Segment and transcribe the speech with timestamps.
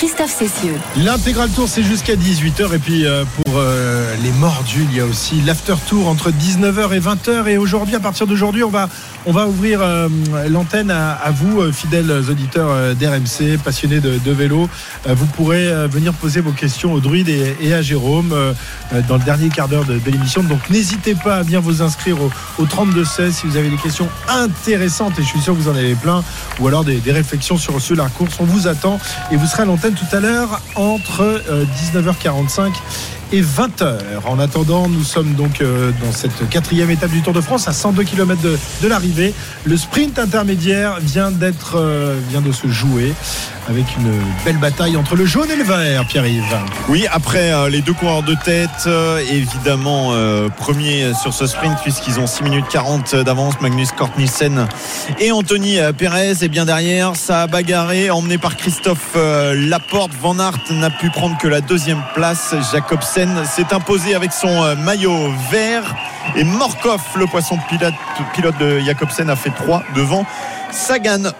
[0.00, 0.76] Christophe Cessieux.
[0.96, 5.04] L'intégral tour c'est jusqu'à 18h et puis euh, pour euh, les mordus il y a
[5.04, 8.88] aussi l'after tour entre 19h et 20h et aujourd'hui à partir d'aujourd'hui on va
[9.26, 10.08] on va ouvrir euh,
[10.48, 14.70] l'antenne à, à vous euh, fidèles auditeurs euh, d'RMC passionnés de, de vélo.
[15.06, 18.54] Vous pourrez venir poser vos questions au druide et, et à Jérôme euh,
[19.06, 20.42] dans le dernier quart d'heure de, de l'émission.
[20.42, 23.76] Donc n'hésitez pas à bien vous inscrire au, au 32 16 si vous avez des
[23.76, 25.18] questions intéressantes.
[25.18, 26.24] Et je suis sûr que vous en avez plein.
[26.58, 28.36] Ou alors des, des réflexions sur sur la course.
[28.40, 28.98] On vous attend
[29.30, 32.72] et vous serez à l'antenne tout à l'heure entre euh, 19h45
[33.32, 33.98] et 20h.
[34.26, 37.72] En attendant, nous sommes donc euh, dans cette quatrième étape du Tour de France à
[37.72, 39.34] 102 km de, de l'arrivée.
[39.64, 43.14] Le sprint intermédiaire vient d'être euh, vient de se jouer
[43.70, 44.10] avec une
[44.44, 46.58] belle bataille entre le jaune et le vert, Pierre-Yves.
[46.88, 51.78] Oui, après euh, les deux coureurs de tête, euh, évidemment, euh, premier sur ce sprint,
[51.80, 54.66] puisqu'ils ont 6 minutes 40 d'avance, Magnus Kort Nielsen
[55.20, 56.42] et Anthony Perez.
[56.42, 59.16] Et bien derrière, ça a bagarré, emmené par Christophe
[59.54, 60.10] Laporte.
[60.20, 62.54] Van Aert n'a pu prendre que la deuxième place.
[62.72, 65.94] Jacobsen s'est imposé avec son maillot vert.
[66.34, 67.94] Et Morkov, le poisson pilote,
[68.34, 70.26] pilote de Jacobsen, a fait 3 devant.
[70.72, 71.32] Sagan.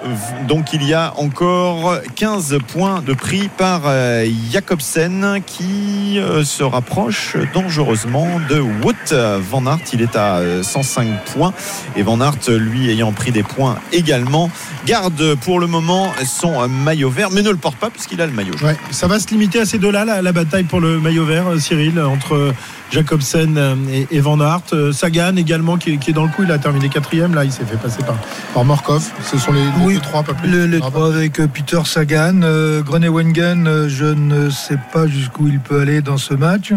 [0.48, 6.62] Donc il y a encore 15 points de prix par euh, Jacobsen qui euh, se
[6.62, 9.14] rapproche dangereusement de Wout
[9.50, 9.78] Van Aert.
[9.92, 11.52] Il est à euh, 105 points
[11.96, 14.50] et Van Aert, lui, ayant pris des points également,
[14.86, 18.26] garde pour le moment son euh, maillot vert, mais ne le porte pas puisqu'il a
[18.26, 18.54] le maillot.
[18.62, 21.48] Ouais, ça va se limiter à ces deux-là, la, la bataille pour le maillot vert,
[21.48, 22.52] euh, Cyril, entre
[22.90, 23.74] Jacobsen euh,
[24.10, 24.62] et, Van Aert.
[24.72, 27.44] Euh, Sagan également qui, est- qui est dans le coup, il a terminé quatrième, là
[27.44, 28.16] il s'est fait passer par,
[28.54, 29.04] par Morkov.
[29.22, 30.50] Ce sont les, les Oui, deux, trois, pas plus.
[30.50, 32.40] Le- les trois avec euh, Peter Sagan.
[32.42, 36.72] Euh, Groenewegen, euh, je ne sais pas jusqu'où il peut aller dans ce match.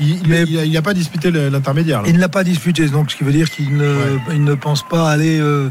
[0.00, 2.02] Il n'a pas disputé l'intermédiaire.
[2.06, 4.20] Il ne l'a pas disputé, donc ce qui veut dire qu'il ne, Ouais.
[4.34, 5.68] il ne pense pas aller euh,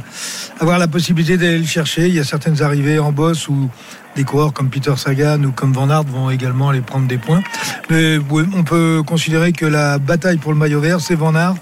[0.59, 2.07] avoir la possibilité d'aller le chercher.
[2.07, 3.69] Il y a certaines arrivées en boss où
[4.17, 7.43] des coureurs comme Peter Sagan ou comme Van Aert vont également aller prendre des points.
[7.89, 11.55] Mais on peut considérer que la bataille pour le maillot vert, c'est Van Aert,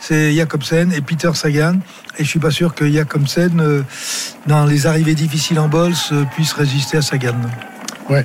[0.00, 1.78] c'est Jacobsen et Peter Sagan.
[2.18, 3.82] Et je suis pas sûr que Jacobsen, euh,
[4.46, 7.34] dans les arrivées difficiles en boss, euh, puisse résister à Sagan.
[8.08, 8.24] Ouais.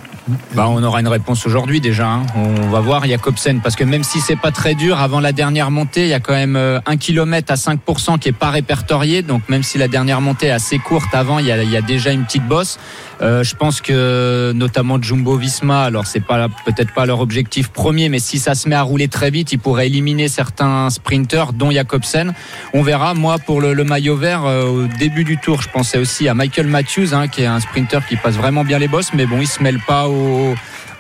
[0.54, 2.08] Bah, on aura une réponse aujourd'hui déjà.
[2.08, 2.26] hein.
[2.36, 5.72] On va voir Jacobsen parce que même si c'est pas très dur, avant la dernière
[5.72, 9.24] montée, il y a quand même euh, un kilomètre à 5% qui est pas répertorié.
[9.24, 12.26] Donc même si la dernière montée est assez courte avant, il y a, déjà une
[12.26, 12.80] petite bosse.
[13.22, 18.10] Euh, je pense que notamment Jumbo Visma, alors c'est pas peut-être pas leur objectif premier,
[18.10, 21.72] mais si ça se met à rouler très vite, ils pourraient éliminer certains sprinteurs, dont
[21.72, 22.34] Jacobsen.
[22.74, 23.14] On verra.
[23.14, 26.68] Moi, pour le, maillot vert, euh, au début du tour, je pensais aussi à Michael
[26.68, 29.48] Matthews, hein, qui est un sprinter qui passe vraiment bien les bosses, mais bon, il
[29.48, 30.08] se mêle pas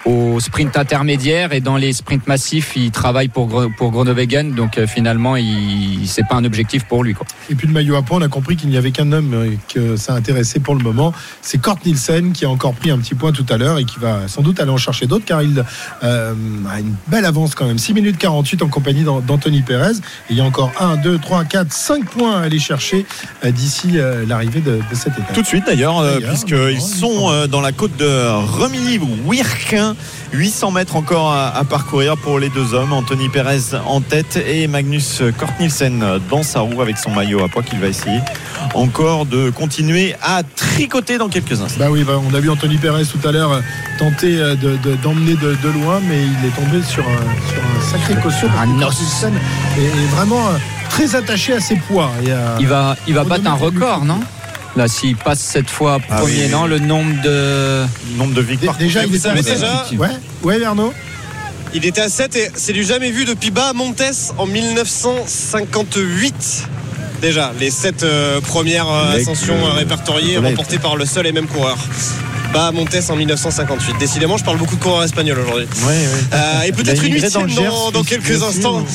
[0.05, 4.87] au sprint intermédiaire et dans les sprints massifs, il travaille pour pour Groenewegen, donc euh,
[4.87, 7.13] finalement, il c'est pas un objectif pour lui.
[7.13, 7.25] Quoi.
[7.49, 9.51] Et puis le maillot à point, on a compris qu'il n'y avait qu'un homme euh,
[9.73, 11.13] que ça intéressait pour le moment.
[11.41, 13.99] C'est Kort Nielsen qui a encore pris un petit point tout à l'heure et qui
[13.99, 15.63] va sans doute aller en chercher d'autres car il
[16.03, 16.33] euh,
[16.69, 17.77] a une belle avance quand même.
[17.77, 19.91] 6 minutes 48 en compagnie d'An- d'Anthony Perez.
[20.29, 23.05] Et il y a encore 1, 2, 3, 4, 5 points à aller chercher
[23.45, 25.33] euh, d'ici euh, l'arrivée de, de cette étape.
[25.33, 28.05] Tout de suite d'ailleurs, euh, puisqu'ils sont euh, dans la côte de
[29.91, 30.37] Remilly-Wirquin.
[30.37, 32.93] 800 mètres encore à, à parcourir pour les deux hommes.
[32.93, 37.49] Anthony Perez en tête et Magnus Kort Nielsen dans sa roue avec son maillot à
[37.49, 38.19] poids qu'il va essayer
[38.73, 41.79] encore de continuer à tricoter dans quelques instants.
[41.79, 43.59] Bah oui, bah, on a vu Anthony Perez tout à l'heure euh,
[43.99, 47.61] tenter euh, de- de- d'emmener de, de loin, mais il est tombé sur un, sur
[47.61, 49.23] un sacré parce Un os.
[49.23, 50.51] Est, est vraiment euh,
[50.89, 52.11] très attaché à ses poids.
[52.23, 54.19] Et, euh, Il va il va On battre un record, non?
[54.75, 56.51] Là, s'il passe cette fois Ah premier, oui, oui.
[56.51, 57.83] non, le nombre de
[58.15, 58.77] Nombre de victoires.
[58.77, 60.07] Déjà, il vous est savez à déjà Ouais,
[60.43, 60.93] ouais, Arnaud.
[61.73, 64.01] Il était à 7 et c'est du jamais vu depuis bas Montes
[64.37, 66.67] en 1958.
[67.21, 68.05] Déjà, les 7
[68.41, 71.77] premières euh, Avec, ascensions euh, euh, répertoriées remportées par le seul et même coureur.
[72.53, 73.95] Bas Montes en 1958.
[73.99, 75.67] Décidément, je parle beaucoup de coureurs espagnols aujourd'hui.
[75.83, 76.07] Ouais, ouais.
[76.33, 77.47] Euh, et peut-être une dans huitième
[77.93, 78.79] dans, quelques instants.
[78.81, 78.87] ou-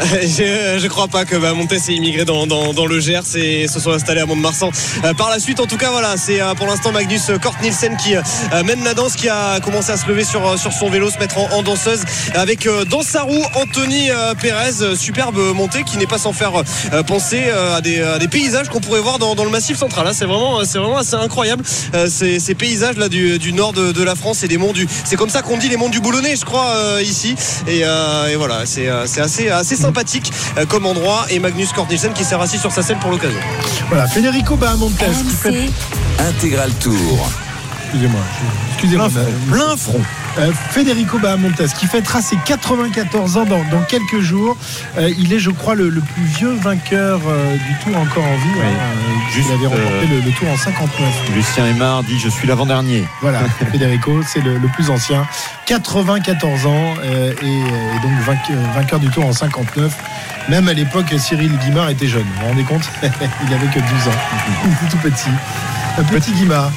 [0.22, 3.80] je, je crois pas que bah, Montes immigré dans, dans- dans le Gers et se
[3.80, 4.70] sont installés à Mont-de-Marsan.
[5.04, 7.96] Euh, par la suite, en tout cas, voilà, c'est euh, pour l'instant Magnus Kort Nielsen
[7.96, 8.22] qui euh,
[8.64, 11.18] mène la danse, qui a commencé à se lever sur, euh, sur son vélo, se
[11.18, 12.00] mettre en, danseuse,
[12.34, 16.52] avec euh, dans sa roue Anthony euh, euh, superbe montée qui n'est pas sans faire
[16.92, 19.78] euh, penser euh, à, des, à des paysages qu'on pourrait voir dans, dans le Massif
[19.78, 20.06] central.
[20.06, 20.12] hein.
[20.14, 23.92] C'est vraiment, c'est vraiment assez incroyable euh, ces, ces paysages là du, du nord de,
[23.92, 24.86] de la France et des monts du.
[25.04, 27.34] C'est comme ça qu'on dit les monts du Boulonnais, je crois, euh, ici.
[27.66, 31.26] Et, euh, et voilà, c'est euh, c'est assez, assez sympathique euh, comme endroit.
[31.30, 33.38] Et Magnus Kort Nielsen qui s'est assis sur sa selle pour l'occasion.
[33.88, 35.04] Voilà, Federico Bahamontes qui
[35.36, 35.70] fait.
[36.18, 37.28] Intégral Tour.
[37.84, 38.20] Excusez-moi.
[38.40, 39.08] je- Excusez-moi.
[39.50, 40.00] Plein front.
[40.38, 44.54] Euh, Federico Bahamontes, qui fêtera ses 94 ans dans, dans quelques jours.
[44.98, 48.36] Euh, il est, je crois, le, le plus vieux vainqueur euh, du Tour encore en
[48.36, 48.50] vie.
[48.54, 48.60] Oui.
[48.66, 51.08] hein, Juste, il avait remporté le, le Tour en 59.
[51.34, 53.04] Lucien Aymar dit Je suis l'avant-dernier.
[53.22, 53.40] Voilà,
[53.72, 55.26] Federico, c'est le, le plus ancien.
[55.64, 59.90] 94 ans euh, et, et donc vainque- vainqueur du Tour en 59.
[60.50, 62.22] Même à l'époque, Cyril Guimard était jeune.
[62.34, 64.18] Vous vous rendez compte Il avait que 12 ans.
[64.64, 65.30] Il était tout petit.
[65.98, 66.70] Un petit Guimard.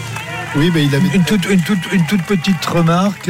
[0.56, 1.08] Oui, mais il avait.
[1.14, 3.30] Une toute, une, toute, une toute petite remarque,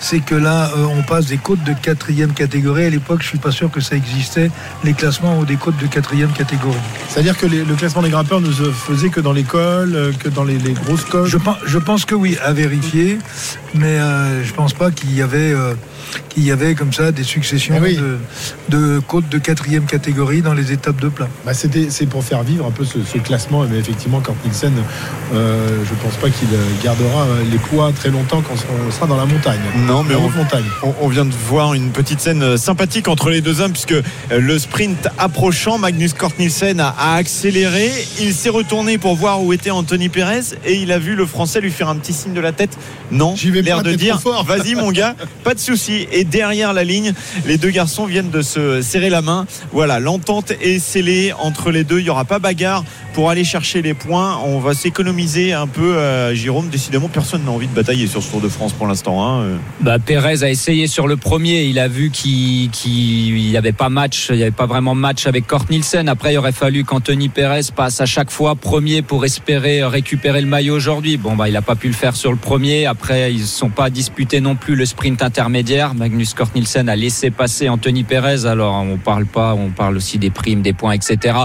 [0.00, 2.84] c'est que là, euh, on passe des côtes de quatrième catégorie.
[2.84, 4.50] À l'époque, je suis pas sûr que ça existait,
[4.82, 6.76] les classements des côtes de quatrième catégorie.
[7.08, 10.28] C'est-à-dire que les- le classement des grimpeurs ne se faisait que dans l'école, euh, que
[10.28, 11.30] dans les, les grosses coches.
[11.30, 13.18] Je pense, je pense que oui, à vérifier,
[13.74, 15.74] mais euh, je pense pas qu'il y avait, euh,
[16.28, 17.96] qu'il y avait comme ça des successions Ah oui.
[17.96, 18.18] de,
[18.76, 21.28] de côtes de quatrième catégorie dans les étapes de plat.
[21.46, 23.64] Bah, c'était, c'est pour faire vivre un peu ce, ce classement.
[23.70, 24.72] Mais effectivement, Kurt Nielsen,
[25.34, 28.54] euh, je pense pas qu'il euh, gardera euh, les poids très longtemps quand
[28.86, 29.60] on sera dans la montagne.
[29.86, 30.64] Non, mais on, haute montagne.
[30.82, 33.92] on- on vient de voir une petite scène euh, sympathique entre les deux hommes, puisque
[33.92, 37.90] euh, le sprint approchant, Magnus Cort Nielsen a, a accéléré.
[38.20, 41.60] Il s'est retourné pour voir où était Anthony Perez et il a vu le Français
[41.60, 42.76] lui faire un petit signe de la tête.
[43.10, 46.06] Non, l'air de dire vas-y mon gars, pas de souci.
[46.12, 47.12] Et derrière la ligne,
[47.46, 49.46] les deux garçons viennent de se serrer la main.
[49.72, 51.98] Voilà, l'entente est scellée entre les deux.
[52.00, 52.84] Il n'y aura pas bagarre
[53.14, 54.38] pour aller chercher les points.
[54.44, 55.94] On va s'économiser un peu.
[55.96, 59.26] euh, Jérôme, décidément, personne n'a envie de batailler sur ce Tour de France pour l'instant.
[59.26, 59.58] hein.
[59.80, 61.64] Bah, Pérez a essayé sur le premier.
[61.64, 62.70] Il a vu qu'il
[63.34, 66.08] n'y avait pas match, il n'y avait pas vraiment match avec Kort Nielsen.
[66.08, 70.46] Après, il aurait fallu qu'Anthony Pérez passe à chaque fois premier pour espérer récupérer le
[70.46, 71.16] maillot aujourd'hui.
[71.16, 72.86] Bon, bah, il n'a pas pu le faire sur le premier.
[72.86, 75.94] Après, ils ne sont pas disputés non plus le sprint intermédiaire.
[75.94, 78.46] Magnus Kort Nielsen a laissé passer Anthony Pérez.
[78.46, 81.36] Alors, on parle pas, on parle aussi des primes, des points, etc.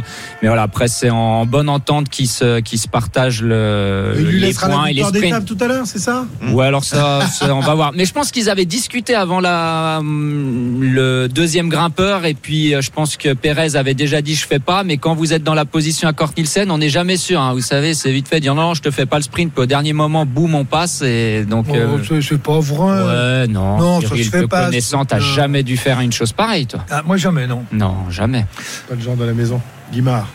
[0.42, 2.62] Mais voilà, après, c'est en bonne entente qu'ils se,
[2.92, 5.46] partagent le, les points la et les sprints.
[5.46, 7.92] tout à l'heure, c'est ça Ouais, alors ça, ça, on va voir.
[7.94, 12.82] Mais je pense qu'ils avaient discuté avant la, hum, le deuxième grimpeur et puis euh,
[12.82, 14.84] je pense que Pérez avait déjà dit je fais pas.
[14.84, 17.40] Mais quand vous êtes dans la position à Kort Nielsen, on n'est jamais sûr.
[17.42, 17.54] hein.
[17.54, 19.52] Vous savez, c'est vite fait de dire non, non, je te fais pas le sprint.
[19.54, 21.66] Puis au dernier moment, boum, on passe et donc.
[21.70, 23.04] Oh, euh, c'est- pas vrai.
[23.04, 23.78] Ouais, non.
[23.78, 25.36] Non, ça Cyril, se fait pas, connaissant, t'as truc-là.
[25.36, 26.84] jamais dû faire une chose pareille, toi.
[26.90, 27.64] Ah, moi jamais, non.
[27.72, 28.46] Non, jamais.
[28.90, 29.62] Pas le genre de la maison.
[29.92, 30.28] Guimard.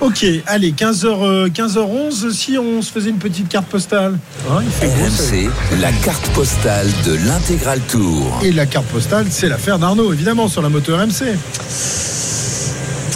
[0.00, 4.18] Ok, allez, 15h, 15h11, si on se faisait une petite carte postale.
[4.50, 4.62] Hein.
[4.82, 5.48] RMC,
[5.80, 8.40] la carte postale de l'intégral tour.
[8.42, 11.36] Et la carte postale, c'est l'affaire d'Arnaud, évidemment, sur la moto RMC.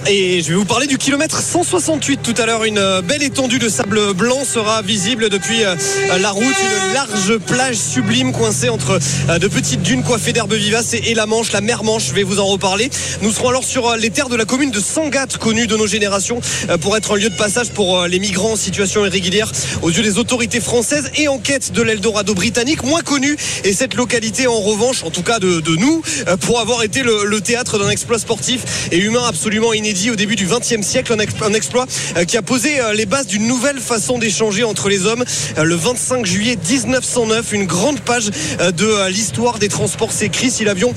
[0.07, 2.65] Et je vais vous parler du kilomètre 168 tout à l'heure.
[2.65, 5.75] Une euh, belle étendue de sable blanc sera visible depuis euh,
[6.19, 6.45] la route.
[6.45, 8.99] Une large plage sublime coincée entre
[9.29, 12.07] euh, de petites dunes coiffées d'herbes vivaces et la Manche, la mer Manche.
[12.09, 12.91] Je vais vous en reparler.
[13.21, 15.87] Nous serons alors sur euh, les terres de la commune de Sangatte, connue de nos
[15.87, 19.51] générations euh, pour être un lieu de passage pour euh, les migrants en situation irrégulière
[19.83, 23.37] aux yeux des autorités françaises et en quête de l'Eldorado britannique, moins connue.
[23.65, 27.25] Et cette localité, en revanche, en tout cas de, nous, euh, pour avoir été le,
[27.25, 31.19] le théâtre d'un exploit sportif et humain absolument inédit au début du XXe siècle, un,
[31.19, 31.87] ex- un exploit
[32.17, 35.25] euh, qui a posé euh, les bases d'une nouvelle façon d'échanger entre les hommes.
[35.57, 40.51] Euh, Le 25 juillet 1909, une grande page de l'histoire des transports s'écrit.
[40.51, 40.93] Si l'avion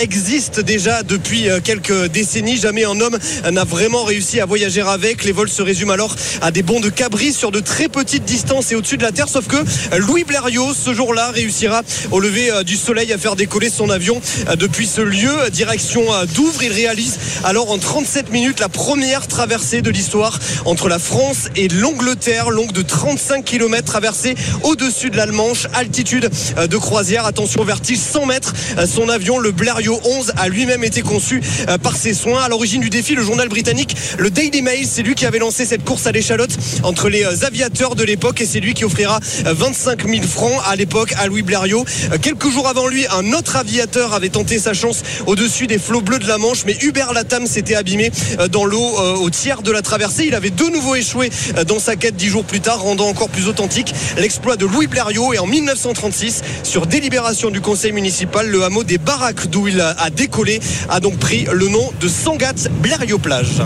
[0.00, 3.18] existe déjà depuis quelques décennies, jamais un homme
[3.50, 5.24] n'a vraiment réussi à voyager avec.
[5.24, 8.72] Les vols se résument alors à des bonds de cabri sur de très petites distances
[8.72, 9.28] et au-dessus de la Terre.
[9.28, 9.56] Sauf que
[9.98, 14.20] Louis Blériot, ce jour-là, réussira au lever du soleil à faire décoller son avion
[14.58, 16.02] depuis ce lieu, direction
[16.34, 16.62] Douvres.
[16.62, 21.68] Il réalise alors en 37 minutes la première traversée de l'histoire entre la France et
[21.68, 27.64] l'Angleterre, longue de 35 km traversée au-dessus de la Manche, altitude euh, de croisière, attention
[27.64, 28.54] vertige 100 mètres.
[28.78, 32.42] Euh, Son avion, le Blériot 11, a lui-même été conçu euh, par ses soins.
[32.42, 35.66] À l'origine du défi, le journal britannique, le Daily Mail, c'est lui qui avait lancé
[35.66, 39.54] cette course à l'échalote entre les aviateurs de l'époque et c'est lui qui offrira euh,
[39.54, 41.84] 25 000 francs à l'époque à Louis Blériot.
[42.22, 46.18] Quelques jours avant lui, un autre aviateur avait tenté sa chance au-dessus des flots bleus
[46.18, 48.10] de la Manche, mais Hubert Latam s'était abîmé
[48.50, 50.24] dans l'eau euh, au tiers de la traversée.
[50.26, 53.28] Il avait de nouveau échoué euh, dans sa quête dix jours plus tard, rendant encore
[53.28, 55.32] plus authentique l'exploit de Louis Blériot.
[55.34, 60.10] Et en 1936, sur délibération du conseil municipal, le hameau des Baraques d'où il a
[60.10, 63.62] décollé a donc pris le nom de Sangatte Blériot Plage.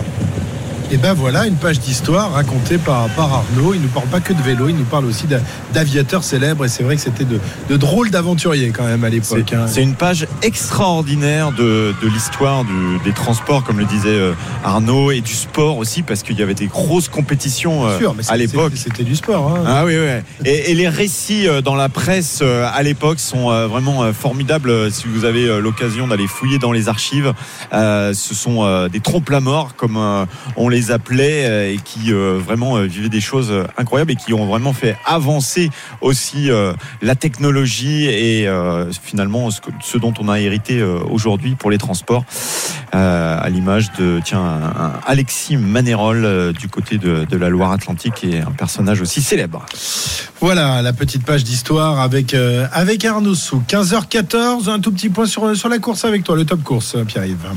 [0.93, 3.73] Et ben voilà, une page d'histoire racontée par, par Arnaud.
[3.73, 5.39] Il ne parle pas que de vélo, il nous parle aussi d'a-
[5.73, 6.65] d'aviateurs célèbres.
[6.65, 9.45] Et c'est vrai que c'était de, de drôles d'aventuriers quand même à l'époque.
[9.49, 9.67] C'est hein.
[9.67, 12.65] c'est une page extraordinaire de, de l'histoire
[13.05, 14.33] des transports, comme le disait euh,
[14.65, 18.23] Arnaud, et du sport aussi, parce qu'il y avait des grosses compétitions euh, Sûr, mais
[18.29, 18.73] à l'époque.
[18.75, 19.47] C'était du sport.
[19.55, 19.63] hein.
[19.65, 20.21] Ah oui, oui.
[20.43, 24.91] Et, et les récits euh, dans la presse à l'époque sont vraiment formidables.
[24.91, 27.33] Si vous avez l'occasion d'aller fouiller dans les archives,
[27.71, 29.97] ce sont des trompes la mort, comme
[30.57, 34.15] on les les appelait euh, et qui euh, vraiment euh, vivaient des choses incroyables et
[34.15, 35.69] qui ont vraiment fait avancer
[36.01, 36.49] aussi
[37.01, 38.47] la technologie et
[39.03, 42.23] finalement ce, dont on a hérité aujourd'hui pour les transports
[42.91, 44.71] à l'image de tiens
[45.05, 49.65] Alexis Manérol euh, du côté de, la Loire-Atlantique et un personnage aussi célèbre.
[50.39, 52.35] Voilà la petite page d'histoire avec,
[52.71, 53.61] avec Arnaud Sou.
[53.67, 57.47] 15h14, un tout petit point sur, sur la course avec toi, le top course, Pierre-Yves.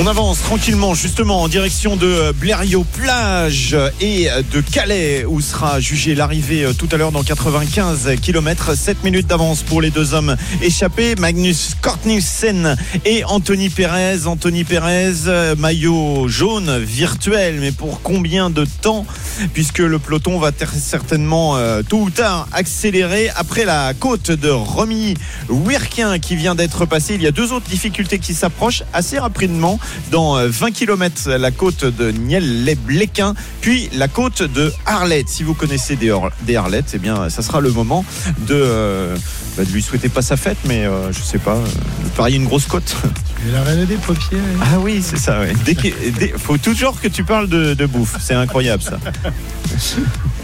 [0.00, 5.80] On avance tranquillement justement en direction de euh, Blériot plage et de Calais où sera
[5.80, 10.14] jugée l'arrivée euh, tout à l'heure dans 95 km 7 minutes d'avance pour les deux
[10.14, 18.00] hommes échappés Magnus Kortnissen et Anthony Perez Anthony Perez euh, maillot jaune virtuel mais pour
[18.00, 19.04] combien de temps?
[19.52, 25.14] Puisque le peloton va certainement euh, tôt ou tard accélérer après la côte de Romy
[25.48, 27.14] Wirquin qui vient d'être passée.
[27.14, 29.78] Il y a deux autres difficultés qui s'approchent assez rapidement
[30.10, 35.28] dans euh, 20 km la côte de Niel-les-Bléquin, puis la côte de Arlette.
[35.28, 38.04] Si vous connaissez des, des Arlettes, eh bien, ça sera le moment
[38.46, 39.16] de, euh,
[39.56, 41.64] bah, de lui souhaiter pas sa fête, mais euh, je sais pas, euh,
[42.04, 42.96] de parier une grosse côte.
[43.48, 44.40] Et la reine des paupières.
[44.60, 45.40] Ah oui, c'est ça.
[45.40, 45.52] Ouais.
[45.64, 48.16] Dès qu'il- dès- faut toujours que tu parles de, de bouffe.
[48.20, 48.98] C'est incroyable ça.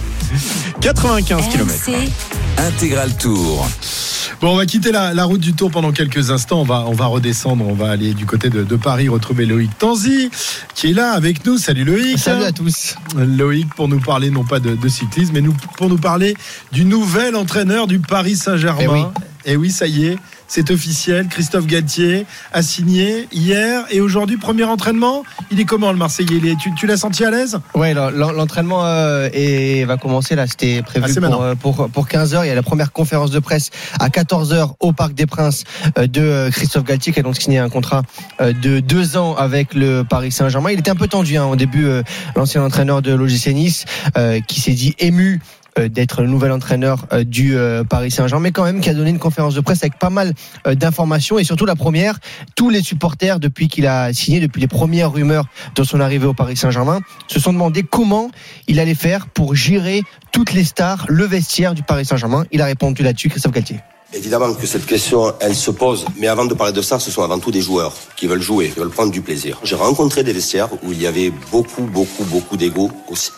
[0.81, 1.91] 95 km.
[2.59, 3.67] Intégral Tour.
[4.41, 6.61] Bon, on va quitter la, la route du Tour pendant quelques instants.
[6.61, 7.65] On va, on va redescendre.
[7.67, 10.31] On va aller du côté de, de Paris retrouver Loïc Tanzi
[10.75, 11.59] qui est là avec nous.
[11.59, 12.19] Salut Loïc.
[12.19, 12.97] Salut à tous.
[13.17, 16.35] Loïc pour nous parler non pas de, de cyclisme, mais nous, pour nous parler
[16.73, 18.83] du nouvel entraîneur du Paris Saint-Germain.
[18.83, 19.05] Eh oui.
[19.47, 21.29] Et oui, ça y est, c'est officiel.
[21.29, 25.23] Christophe Galtier a signé hier et aujourd'hui premier entraînement.
[25.51, 26.37] Il est comment le Marseillais?
[26.43, 27.59] Il est- Tu, tu l'as senti à l'aise?
[28.11, 30.47] L'en- l'entraînement euh, est- va commencer là.
[30.47, 32.45] C'était prévu pour, euh, pour, pour 15h.
[32.45, 33.71] Il y a la première conférence de presse
[34.01, 35.65] à 14h au Parc des Princes
[35.99, 38.03] euh, de Christophe Galtier qui a donc signé un contrat
[38.41, 40.71] de deux ans avec le Paris Saint-Germain.
[40.71, 41.87] Il était un peu tendu hein, au début,
[42.37, 43.85] l'ancien entraîneur de l'OGC Nice
[44.47, 45.41] qui s'est dit ému
[45.77, 49.11] d'être le nouvel entraîneur euh, du euh, Paris Saint-Germain, mais quand même qui a donné
[49.11, 50.33] une conférence de presse avec pas mal
[50.67, 52.19] euh, d'informations et surtout la première,
[52.55, 56.35] tous les supporters depuis qu'il a signé, depuis les premières rumeurs de son arrivée au
[56.35, 58.31] Paris Saint-Germain, se sont demandé comment
[58.69, 60.03] il allait faire pour gérer
[60.33, 62.45] toutes les stars, le vestiaire du Paris Saint-Germain.
[62.53, 63.81] Il a répondu là-dessus, Christophe Galtier.
[64.13, 66.05] Évidemment que cette question, elle se pose.
[66.17, 68.69] Mais avant de parler de ça, ce sont avant tout des joueurs qui veulent jouer,
[68.69, 69.59] qui veulent prendre du plaisir.
[69.65, 72.91] J'ai rencontré des vestiaires où il y avait beaucoup, beaucoup, beaucoup d'ego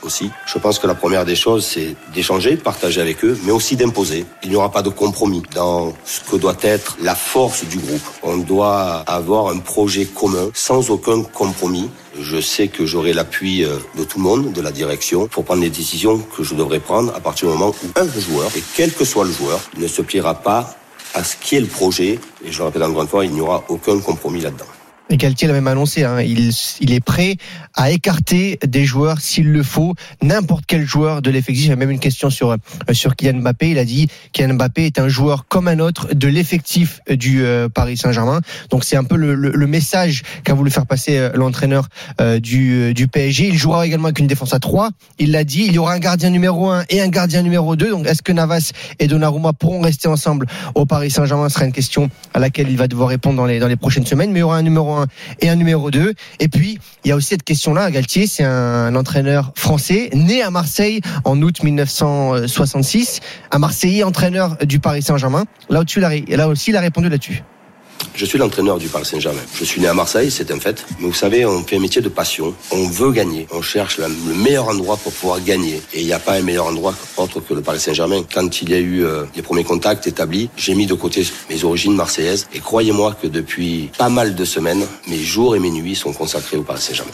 [0.02, 0.30] aussi.
[0.46, 4.26] Je pense que la première des choses, c'est d'échanger, partager avec eux, mais aussi d'imposer.
[4.42, 8.02] Il n'y aura pas de compromis dans ce que doit être la force du groupe.
[8.22, 11.88] On doit avoir un projet commun, sans aucun compromis.
[12.20, 15.62] Je sais que j'aurai l'appui euh, de tout le monde, de la direction, pour prendre
[15.62, 18.92] les décisions que je devrais prendre à partir du moment où un joueur, et quel
[18.92, 20.76] que soit le joueur, ne se pliera pas
[21.14, 22.18] à ce qui est le projet.
[22.44, 24.66] Et je le répète encore une fois, il n'y aura aucun compromis là-dedans.
[25.08, 27.36] Et Galtier l'a même annoncé, hein, il, il est prêt
[27.74, 31.70] à écarter des joueurs s'il le faut, n'importe quel joueur de l'effectif.
[31.70, 32.56] A même une question sur euh,
[32.92, 33.70] sur Kylian Mbappé.
[33.70, 37.68] Il a dit Kylian Mbappé est un joueur comme un autre de l'effectif du euh,
[37.68, 38.40] Paris Saint-Germain.
[38.70, 41.86] Donc c'est un peu le, le- le message qu'a voulu faire passer euh, l'entraîneur
[42.40, 43.48] du du PSG.
[43.48, 45.66] Il jouera également avec une défense à 3 Il l'a dit.
[45.66, 48.32] Il y aura un gardien numéro 1 et un gardien numéro 2 Donc est-ce que
[48.32, 51.48] Navas et Donnarumma pourront rester ensemble au Paris Saint-Germain?
[51.48, 54.06] Ce sera une question à laquelle il va devoir répondre dans les dans les prochaines
[54.06, 54.32] semaines.
[54.32, 54.95] Mais il y aura un numéro 1
[55.40, 56.14] et un numéro 2.
[56.40, 60.50] Et puis, il y a aussi cette question-là, Galtier, c'est un entraîneur français, né à
[60.50, 65.44] Marseille en août 1966, un Marseillais entraîneur du Paris Saint-Germain.
[65.68, 65.82] Là,
[66.28, 67.42] là aussi, il a répondu là-dessus.
[68.14, 69.42] Je suis l'entraîneur du Paris Saint-Germain.
[69.54, 70.86] Je suis né à Marseille, c'est un fait.
[70.98, 72.54] Mais vous savez, on fait un métier de passion.
[72.70, 73.46] On veut gagner.
[73.52, 75.82] On cherche le meilleur endroit pour pouvoir gagner.
[75.92, 78.22] Et il n'y a pas un meilleur endroit autre que le Paris Saint-Germain.
[78.32, 81.62] Quand il y a eu euh, les premiers contacts établis, j'ai mis de côté mes
[81.64, 82.48] origines marseillaises.
[82.54, 86.56] Et croyez-moi que depuis pas mal de semaines, mes jours et mes nuits sont consacrés
[86.56, 87.12] au Paris Saint-Germain.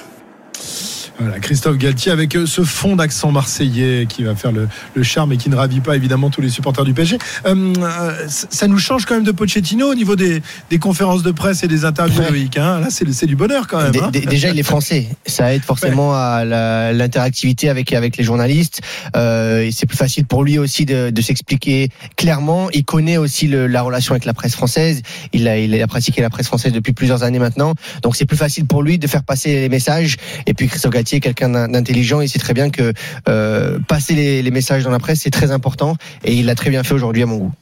[1.22, 5.32] Voilà, Christophe Galtier avec euh, ce fond d'accent marseillais qui va faire le, le charme
[5.32, 7.18] et qui ne ravit pas évidemment tous les supporters du PSG.
[7.46, 11.30] Euh, euh, ça nous change quand même de Pochettino au niveau des, des conférences de
[11.30, 12.48] presse et des interviews, Ouais.
[12.56, 12.80] Hein.
[12.80, 13.92] Là, c'est du bonheur quand même.
[14.02, 14.10] Hein.
[14.12, 15.08] dé- Déjà, il est français.
[15.26, 16.44] Ça aide forcément à
[16.92, 18.80] l'interactivité avec avec les journalistes.
[19.16, 22.68] Euh, c'est plus facile pour lui aussi de, de s'expliquer clairement.
[22.72, 25.02] Il connaît aussi le- la relation avec la presse française.
[25.32, 27.74] Il a, il a pratiqué la presse française depuis plusieurs années maintenant.
[28.02, 30.16] Donc c'est plus facile pour lui de faire passer les messages.
[30.46, 32.92] Et puis Christophe Galtier, est quelqu'un d'in- d'intelligent, il sait très bien que
[33.28, 35.96] euh, passer les, les messages dans la presse c'est très important.
[36.24, 37.52] Et il l'a très bien fait aujourd'hui à mon goût.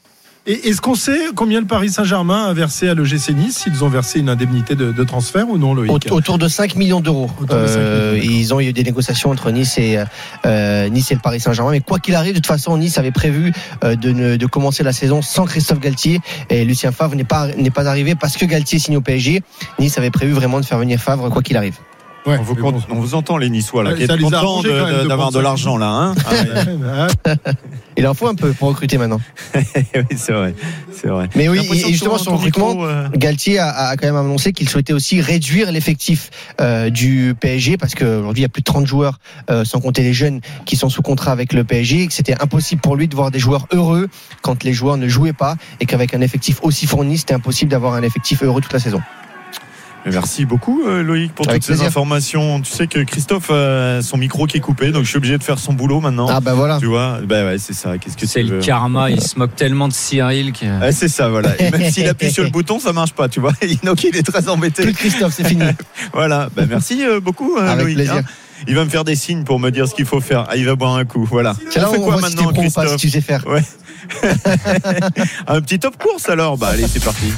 [0.46, 3.58] Et est-ce qu'on sait combien le Paris Saint-Germain a versé à l'OGC Nice?
[3.58, 5.92] S'ils ont versé une indemnité de, de transfert ou non, Loïc?
[5.92, 7.30] Aut- Autour de 5 millions d'euros.
[7.42, 9.98] Autour de 5 millions, Euh, ils ont eu des négociations entre Nice et
[10.46, 11.72] euh, Nice et le Paris Saint-Germain.
[11.72, 13.52] Mais quoi qu'il arrive, de toute façon, Nice avait prévu
[13.84, 17.48] euh, de, ne- de commencer la saison sans Christophe Galtier et Lucien Favre n'est pas
[17.48, 19.42] n'est pas arrivé parce que Galtier signe au PSG.
[19.78, 21.76] Nice avait prévu vraiment de faire venir Favre quoi qu'il arrive.
[22.26, 25.30] Ouais, on, vous compte- on vous entend les Niçois là, qui est content de d'avoir
[25.30, 25.42] de ça.
[25.42, 25.88] l'argent là.
[25.88, 27.34] Hein Ah ouais.
[27.96, 29.20] Il en faut un peu pour recruter maintenant.
[29.54, 29.62] oui,
[30.16, 30.54] c'est vrai,
[30.92, 31.28] c'est vrai.
[31.34, 34.92] Mais oui, et justement, ton recrutement, euh, Galtier a, a quand même annoncé qu'il souhaitait
[34.92, 39.18] aussi réduire l'effectif euh, du PSG parce qu'aujourd'hui il y a plus de 30 joueurs,
[39.50, 42.40] euh, sans compter les jeunes qui sont sous contrat avec le PSG, et que c'était
[42.40, 44.08] impossible pour lui de voir des joueurs heureux
[44.42, 47.94] quand les joueurs ne jouaient pas et qu'avec un effectif aussi fourni, c'était impossible d'avoir
[47.94, 49.00] un effectif heureux toute la saison.
[50.06, 51.88] Merci beaucoup euh, Loïc pour Avec toutes ces plaisir.
[51.88, 52.60] informations.
[52.62, 55.42] Tu sais que Christophe a son micro qui est coupé, donc je suis obligé de
[55.42, 56.26] faire son boulot maintenant.
[56.30, 56.78] Ah bah voilà.
[56.78, 57.98] Tu vois, bah ouais, c'est ça.
[57.98, 60.80] Qu'est-ce que C'est le veux karma, il se moque tellement de Cyril que.
[60.80, 61.60] Ouais, c'est ça, voilà.
[61.60, 63.52] Et même s'il appuie sur le bouton, ça marche pas, tu vois.
[63.84, 64.84] Donc il est très embêté.
[64.84, 65.64] Plus Christophe, c'est fini.
[66.14, 66.48] Voilà.
[66.56, 67.96] Bah, merci euh, beaucoup, euh, Avec Loïc.
[67.96, 68.14] plaisir.
[68.16, 68.22] hein.
[68.68, 70.44] Il va me faire des signes pour me dire ce qu'il faut faire.
[70.48, 71.24] Ah, il va boire un coup.
[71.24, 71.54] Voilà.
[71.70, 73.20] C'est là on fait on quoi si maintenant, pro ou pas, si Christophe tu sais
[73.20, 73.46] faire.
[73.46, 73.62] Ouais.
[75.46, 76.56] un petit top course alors.
[76.58, 77.32] Bah allez, c'est parti.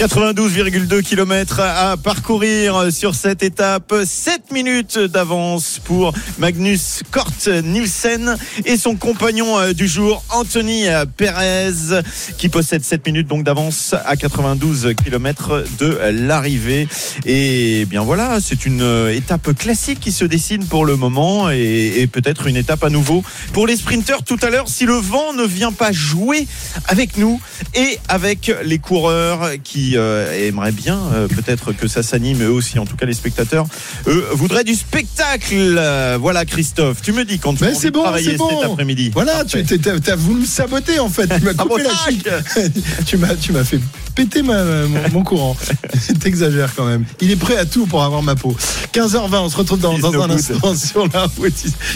[0.00, 3.92] 92,2 km à parcourir sur cette étape.
[4.02, 7.30] 7 minutes d'avance pour Magnus Kort
[7.62, 10.86] Nielsen et son compagnon euh, du jour, Anthony
[11.18, 12.00] Perez,
[12.38, 16.88] qui possède 7 minutes donc d'avance à 92 km de l'arrivée.
[17.26, 21.92] Et bien voilà, c'est une euh, étape classique qui se dessine pour le moment et,
[21.98, 25.34] et peut-être une étape à nouveau pour les sprinteurs tout à l'heure si le vent
[25.34, 26.48] ne vient pas jouer
[26.88, 27.38] avec nous
[27.74, 32.78] et avec les coureurs qui euh, aimeraient bien euh, peut-être que ça s'anime eux aussi
[32.78, 33.66] en tout cas les spectateurs
[34.06, 35.80] eux voudraient du spectacle
[36.20, 38.48] voilà Christophe tu me dis quand tu as de bon, travailler c'est bon.
[38.60, 39.78] cet après-midi Voilà, tu Parfait.
[39.78, 41.26] t'es- t'as t'as voulu me saboter en fait.
[41.28, 42.28] Tu m'as coupé la chic.
[43.06, 43.80] tu m'as tu m'as fait
[44.24, 45.56] péter ma, mon, mon courant.
[46.20, 47.04] T'exagères quand même.
[47.20, 48.54] Il est prêt à tout pour avoir ma peau.
[48.92, 50.36] 15h20, on se retrouve dans, He's dans no un good.
[50.38, 51.52] instant sur la route.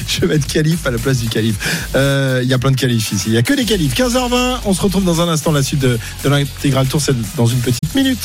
[0.08, 1.56] Je vais mettre calife à la place du calife.
[1.94, 3.24] Euh, Il y a plein de califs ici.
[3.26, 3.94] Il y a que des califs.
[3.94, 5.52] 15h20, on se retrouve dans un instant.
[5.52, 8.20] La suite de, de l'intégral tour, c'est dans une petite minute.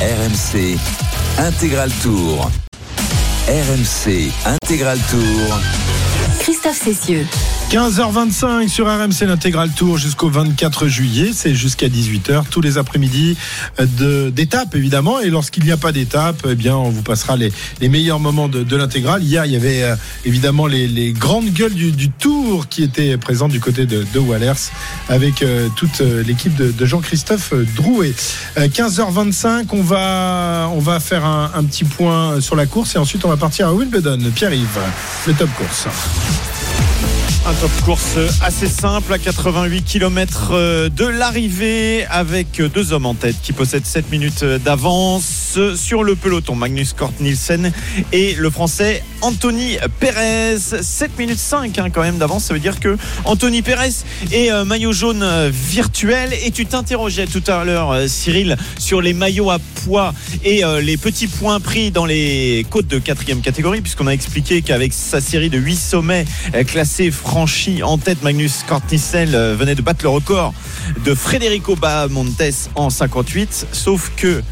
[0.00, 0.76] RMC
[1.38, 2.50] Intégral Tour.
[3.48, 5.60] RMC Intégral Tour.
[6.40, 7.26] Christophe Cessieux.
[7.70, 13.36] 15h25 sur RMC l'intégral tour jusqu'au 24 juillet, c'est jusqu'à 18h tous les après-midi
[13.80, 17.50] euh, d'étape évidemment et lorsqu'il n'y a pas d'étape, eh bien on vous passera les,
[17.88, 19.20] meilleurs moments de, de l'intégral.
[19.24, 23.60] Hier il y avait euh, évidemment les, grandes gueules du, tour qui étaient présentes du
[23.60, 24.70] côté de, Wallers
[25.08, 28.14] avec euh, toute l'équipe de, Jean-Christophe Drouet.
[28.58, 32.98] Euh, 15h25, on va on va faire un, un petit point sur la course et
[32.98, 34.18] ensuite on va partir à Wimbledon.
[34.36, 34.78] Pierre-Yves,
[35.26, 35.88] le top course.
[37.48, 43.36] Un top course assez simple à 88 km de l'arrivée avec deux hommes en tête
[43.40, 46.56] qui possèdent 7 minutes d'avance sur le peloton.
[46.56, 47.70] Magnus Kort Nielsen
[48.12, 50.58] et le français Anthony Perez.
[50.58, 52.44] 7 minutes 5 hein, quand même d'avance.
[52.44, 53.90] Ça veut dire que Anthony Perez
[54.32, 56.32] est euh, maillot jaune euh, virtuel.
[56.44, 60.96] Et tu t'interrogeais tout à l'heure, euh, Cyril, sur les maillots à poids et les
[60.96, 65.48] petits points pris dans les côtes de quatrième catégorie, puisqu'on a expliqué qu'avec sa série
[65.48, 66.24] de 8 sommets
[66.66, 70.54] classés franchis en tête, Magnus Kortnissel venait de battre le record
[71.04, 73.68] de Federico Bahamontes en 58.
[73.72, 74.42] Sauf que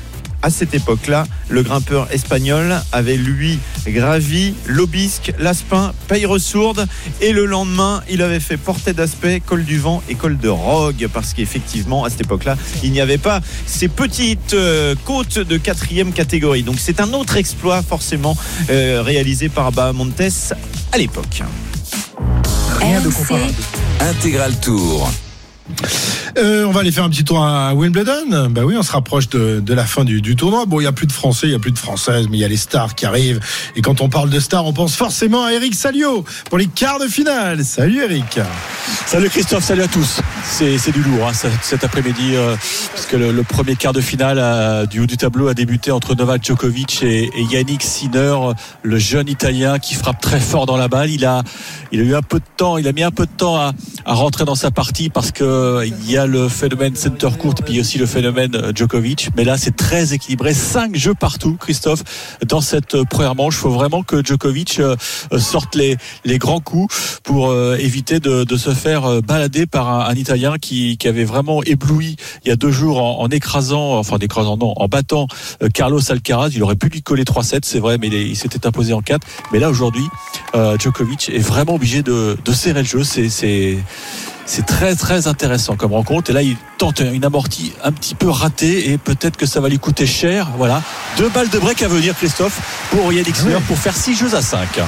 [0.44, 6.86] à cette époque-là, le grimpeur espagnol avait lui gravi l'Obisque, l'Aspin, Peyre-Sourde
[7.22, 11.08] et le lendemain, il avait fait Portée d'Aspect, Col du Vent et Col de Rogue
[11.14, 16.12] parce qu'effectivement, à cette époque-là, il n'y avait pas ces petites euh, côtes de quatrième
[16.12, 16.62] catégorie.
[16.62, 18.36] Donc c'est un autre exploit forcément
[18.68, 20.52] euh, réalisé par Bahamontes
[20.92, 21.42] à l'époque.
[22.80, 23.54] Rien de comparable.
[24.00, 25.10] Intégral Tour.
[26.36, 28.50] Euh, on va aller faire un petit tour à Wimbledon.
[28.50, 30.66] Bah oui, on se rapproche de, la fin du, tournoi.
[30.66, 32.40] Bon, il y a plus de Français, il y a plus de Françaises, mais il
[32.40, 33.40] y a les stars qui arrivent.
[33.76, 36.98] Et quand on parle de stars, on pense forcément à Eric Salio pour les quarts
[36.98, 37.64] de finale.
[37.64, 38.40] Salut Eric.
[39.06, 40.20] Salut Christophe, salut à tous.
[40.44, 42.56] C'est du lourd hein, cet- après-midi, euh,
[42.92, 46.14] parce que le, premier quart de finale euh, du haut du tableau a débuté entre
[46.14, 48.36] Novak Djokovic et, Yannick Sinner,
[48.82, 51.10] le jeune Italien qui frappe très fort dans la balle.
[51.10, 51.42] Il a,
[51.92, 53.72] eu un peu de temps, il a mis un peu de temps à
[54.06, 57.62] rentrer dans sa partie parce que euh, il y a le phénomène center court et
[57.62, 59.30] puis aussi le phénomène euh, Djokovic.
[59.36, 60.52] Mais là, c'est très équilibré.
[60.52, 62.02] Cinq jeux partout, Christophe,
[62.46, 63.54] dans cette euh, première manche.
[63.54, 64.80] Il faut vraiment que Djokovic
[65.38, 70.96] sorte les, les grands coups pour éviter de, se faire balader par un, Italien qui,
[70.96, 74.72] qui avait vraiment ébloui il y a deux jours en, écrasant, enfin en écrasant non,
[74.76, 75.26] en battant
[75.72, 76.50] Carlos Alcaraz.
[76.54, 79.26] Il aurait pu lui coller 3-7, c'est vrai, mais il, s'était imposé en 4.
[79.52, 80.04] Mais là aujourd'hui,
[80.78, 83.04] Djokovic est vraiment obligé de, de serrer le jeu.
[83.04, 83.78] C'est
[84.46, 86.30] c'est très très intéressant comme rencontre.
[86.30, 89.68] Et là, il tente une amortie un petit peu ratée et peut-être que ça va
[89.68, 90.48] lui coûter cher.
[90.56, 90.82] Voilà,
[91.16, 94.42] deux balles de break à venir, Christophe, pour Yannick Sinner pour faire 6 jeux à
[94.42, 94.80] 5.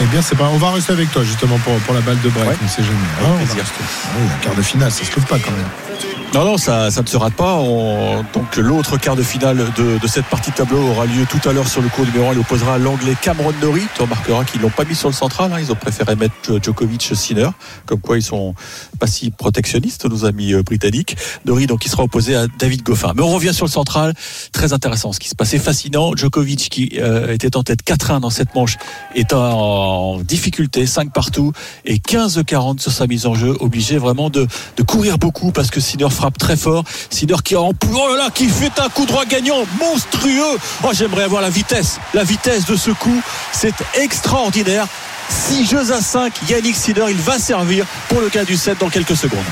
[0.00, 0.48] Eh bien, c'est pas.
[0.52, 2.48] On va rester avec toi justement pour, pour la balle de break.
[2.48, 2.56] Ouais.
[2.64, 2.98] On sait jamais.
[3.20, 3.60] on va rester.
[3.60, 6.07] Ah oui, un quart de finale, ça se trouve pas quand même.
[6.34, 7.54] Non, non, ça, ça ne se rate pas.
[7.56, 11.52] On- donc l'autre quart de finale de, de cette partie tableau aura lieu tout à
[11.54, 12.34] l'heure sur le cours numéro 1.
[12.34, 13.86] Il opposera l'anglais Cameron Norrie.
[13.96, 15.52] Tu remarqueras qu'ils l'ont pas mis sur le central.
[15.52, 15.56] hein.
[15.58, 17.48] Ils ont préféré mettre Djokovic Sinner.
[17.86, 18.54] Comme quoi ils sont
[19.00, 21.16] pas si protectionnistes, nos amis euh, britanniques.
[21.46, 23.12] Norrie, donc, il sera opposé à David Goffin.
[23.16, 24.12] Mais on revient sur le central.
[24.52, 25.58] Très intéressant ce qui se passait.
[25.58, 26.14] Fascinant.
[26.14, 28.76] Djokovic qui euh, était en tête 4-1 dans cette manche
[29.14, 30.86] est en difficulté.
[30.86, 31.52] 5 partout
[31.86, 33.56] et 15-40 sur sa mise en jeu.
[33.60, 36.82] Obligé vraiment de, de courir beaucoup parce que Sinner frappe très fort.
[37.10, 40.58] Sinner qui en oh là là, qui fait un coup droit gagnant monstrueux.
[40.82, 43.22] Oh, j'aimerais avoir la vitesse, la vitesse de ce coup.
[43.52, 44.86] C'est extraordinaire.
[45.28, 48.88] 6 jeux à 5, Yannick Sinner, il va servir pour le cas du 7 dans
[48.88, 49.44] quelques secondes.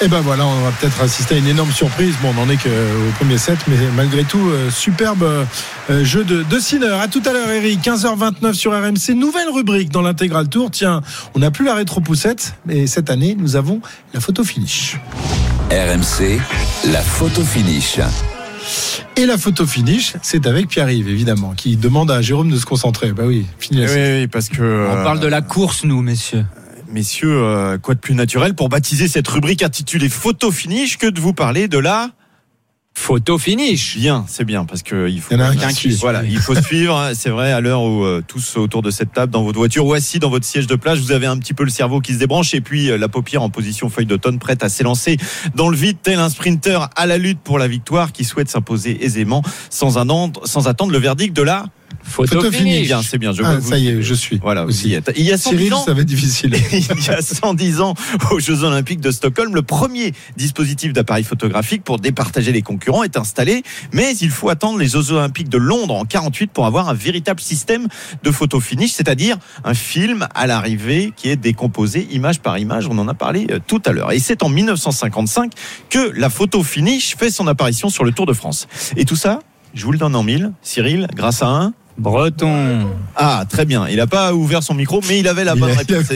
[0.00, 2.14] Et ben voilà, on va peut-être assister à une énorme surprise.
[2.20, 2.68] Bon, on n'en est qu'au
[3.18, 6.96] premier set, mais malgré tout, euh, superbe euh, jeu de, de Sinner.
[7.10, 7.80] Tout à l'heure, Eric.
[7.82, 9.14] 15h29 sur RMC.
[9.14, 10.70] Nouvelle rubrique dans l'intégral tour.
[10.70, 11.00] Tiens,
[11.34, 13.80] on n'a plus la rétro-poussette, mais cette année, nous avons
[14.12, 14.98] la photo finish.
[15.74, 16.38] RMC,
[16.92, 17.98] la photo finish.
[19.16, 23.10] Et la photo finish, c'est avec Pierre-Yves, évidemment, qui demande à Jérôme de se concentrer.
[23.10, 24.62] Bah oui, fini Oui, oui, parce que.
[24.62, 26.44] On euh, parle de la course, nous, messieurs.
[26.92, 31.20] Messieurs, euh, quoi de plus naturel pour baptiser cette rubrique intitulée Photo Finish que de
[31.20, 32.10] vous parler de la.
[32.96, 33.96] Photo finish.
[33.98, 35.94] Bien, c'est bien parce que il faut Il y en a un quelqu'un qui suit.
[36.00, 36.96] voilà, il faut suivre.
[36.96, 39.84] hein, C'est vrai à l'heure où euh, tous autour de cette table, dans votre voiture
[39.84, 42.14] ou assis dans votre siège de plage, vous avez un petit peu le cerveau qui
[42.14, 45.16] se débranche et puis euh, la paupière en position feuille d'automne, prête à s'élancer
[45.54, 49.04] dans le vide, tel un sprinter à la lutte pour la victoire qui souhaite s'imposer
[49.04, 51.66] aisément sans, un an- sans attendre le verdict de la.
[52.02, 52.72] Photo, Photo finish.
[52.74, 52.86] finish.
[52.88, 53.32] Bien, c'est bien.
[53.32, 54.38] Je Ah, ça y est, je suis.
[54.38, 54.96] Voilà, aussi.
[54.96, 55.12] aussi.
[55.16, 56.54] Il y a 110 Cyril, ans, ça va être difficile.
[56.72, 57.94] il y a 110 ans
[58.30, 63.16] aux Jeux Olympiques de Stockholm, le premier dispositif d'appareil photographique pour départager les concurrents est
[63.16, 66.94] installé, mais il faut attendre les Jeux Olympiques de Londres en 48 pour avoir un
[66.94, 67.88] véritable système
[68.22, 72.86] de photo finish, c'est-à-dire un film à l'arrivée qui est décomposé image par image.
[72.88, 74.12] On en a parlé euh, tout à l'heure.
[74.12, 75.52] Et c'est en 1955
[75.90, 78.66] que la photo finish fait son apparition sur le Tour de France.
[78.96, 79.40] Et tout ça,
[79.74, 82.88] je vous le donne en mille, Cyril, grâce à un Breton.
[83.16, 83.86] ah, très bien.
[83.88, 86.06] Il n'a pas ouvert son micro, mais il avait la bonne réponse.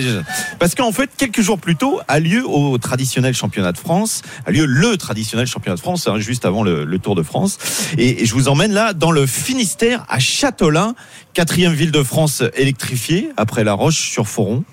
[0.59, 4.51] Parce qu'en fait, quelques jours plus tôt, a lieu au traditionnel championnat de France, a
[4.51, 7.59] lieu le traditionnel championnat de France, hein, juste avant le, le Tour de France.
[7.97, 10.95] Et, et je vous emmène là dans le Finistère, à Châtelain,
[11.33, 14.65] quatrième ville de France électrifiée, après La Roche-sur-Foron.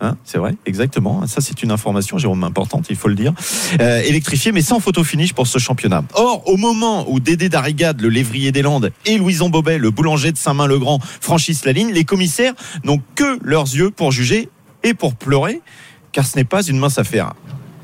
[0.00, 1.26] Hein, c'est vrai, exactement.
[1.26, 3.34] Ça, c'est une information, Jérôme, importante, il faut le dire.
[3.80, 6.04] Euh, électrifié, mais sans photo finish pour ce championnat.
[6.14, 10.32] Or, au moment où Dédé Darrigade, le lévrier des Landes, et Louison Bobet, le boulanger
[10.32, 14.48] de Saint-Main-le-Grand, franchissent la ligne, les commissaires n'ont que leurs yeux pour juger
[14.82, 15.60] et pour pleurer,
[16.12, 17.34] car ce n'est pas une mince affaire.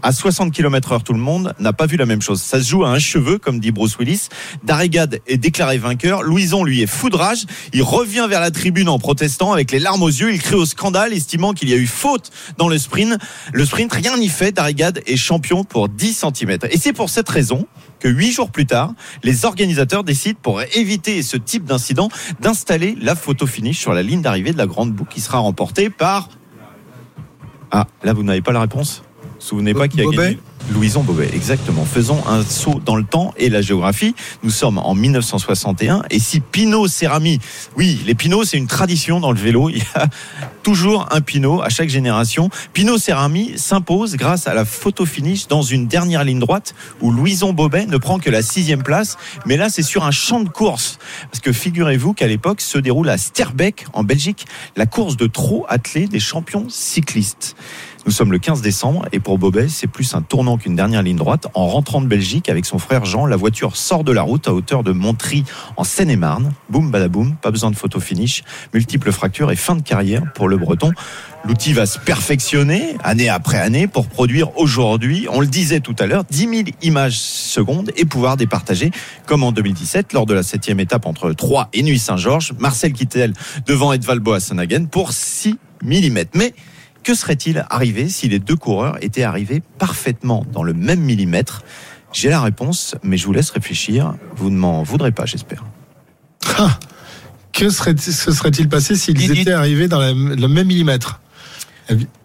[0.03, 2.41] À 60 km heure, tout le monde n'a pas vu la même chose.
[2.41, 4.29] Ça se joue à un cheveu, comme dit Bruce Willis.
[4.63, 6.23] Darrigade est déclaré vainqueur.
[6.23, 7.47] Louison, lui, est foudrage.
[7.73, 10.33] Il revient vers la tribune en protestant avec les larmes aux yeux.
[10.33, 13.19] Il crie au scandale, estimant qu'il y a eu faute dans le sprint.
[13.53, 14.53] Le sprint, rien n'y fait.
[14.53, 16.59] Darrigade est champion pour 10 cm.
[16.71, 17.67] Et c'est pour cette raison
[17.99, 18.93] que huit jours plus tard,
[19.25, 24.21] les organisateurs décident, pour éviter ce type d'incident, d'installer la photo finish sur la ligne
[24.21, 26.29] d'arrivée de la grande boucle qui sera remportée par...
[27.71, 29.03] Ah, là, vous n'avez pas la réponse?
[29.47, 30.39] Souvenez pas qui a Bobet gagné
[30.73, 31.85] Louison Bobet, exactement.
[31.85, 34.17] Faisons un saut dans le temps et la géographie.
[34.43, 37.39] Nous sommes en 1961 et si Pinot Cérami,
[37.77, 39.71] oui, les Pinots c'est une tradition dans le vélo.
[39.71, 40.09] Il y a
[40.65, 42.51] toujours un Pinot à chaque génération.
[42.73, 47.53] Pinot Cérami s'impose grâce à la photo finish dans une dernière ligne droite où Louison
[47.53, 49.17] Bobet ne prend que la sixième place.
[49.45, 50.99] Mais là, c'est sur un champ de course.
[51.31, 55.65] Parce que figurez-vous qu'à l'époque se déroule à Sterbeck en Belgique la course de trot
[55.69, 57.55] attelé des champions cyclistes.
[58.07, 61.17] Nous sommes le 15 décembre et pour Bobet, c'est plus un tournant qu'une dernière ligne
[61.17, 61.49] droite.
[61.55, 64.55] En rentrant de Belgique avec son frère Jean, la voiture sort de la route à
[64.55, 65.43] hauteur de Montry
[65.77, 66.53] en Seine-et-Marne.
[66.71, 70.57] Boum badaboum, pas besoin de photo finish, multiples fractures et fin de carrière pour le
[70.57, 70.93] Breton.
[71.45, 76.07] L'outil va se perfectionner année après année pour produire aujourd'hui, on le disait tout à
[76.07, 78.93] l'heure, 10 000 images secondes et pouvoir départager
[79.27, 82.53] comme en 2017 lors de la septième étape entre Troyes et Nuit-Saint-Georges.
[82.61, 83.33] Marcel Kittel
[83.67, 86.19] devant Edval Boassonagen pour 6 mm.
[86.35, 86.55] Mais
[87.07, 91.63] que serait-il arrivé si les deux coureurs étaient arrivés parfaitement dans le même millimètre?
[92.13, 94.15] J'ai la réponse, mais je vous laisse réfléchir.
[94.35, 95.63] Vous ne m'en voudrez pas, j'espère.
[96.59, 96.77] Ah,
[97.53, 101.21] que serait- se serait-il passé s'ils étaient arrivés dans la- le même millimètre?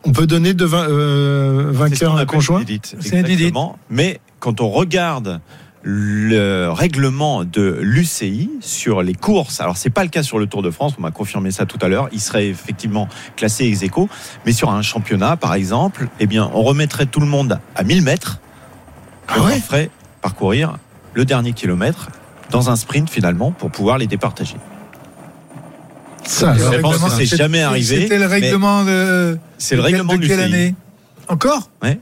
[0.03, 2.61] On peut donner deux vain- euh, qu'on un conjoint?
[2.89, 3.21] C'est.
[3.91, 5.41] Mais quand on regarde
[5.83, 10.61] le règlement de l'UCI sur les courses, alors c'est pas le cas sur le Tour
[10.61, 14.07] de France, on m'a confirmé ça tout à l'heure, il serait effectivement classé ex aequo,
[14.45, 18.03] mais sur un championnat par exemple, eh bien on remettrait tout le monde à 1000
[18.03, 18.39] mètres,
[19.27, 19.89] Ah on ouais ferait
[20.21, 20.77] parcourir
[21.13, 22.09] le dernier kilomètre
[22.51, 24.57] dans un sprint finalement pour pouvoir les départager.
[26.23, 28.01] Ça, Je pense que c'est jamais arrivé.
[28.03, 29.39] C'était le règlement de.
[29.57, 30.53] C'est le règlement de quelle l'UCI.
[30.55, 30.75] année?
[31.27, 31.69] Encore?
[31.81, 31.99] Ouais.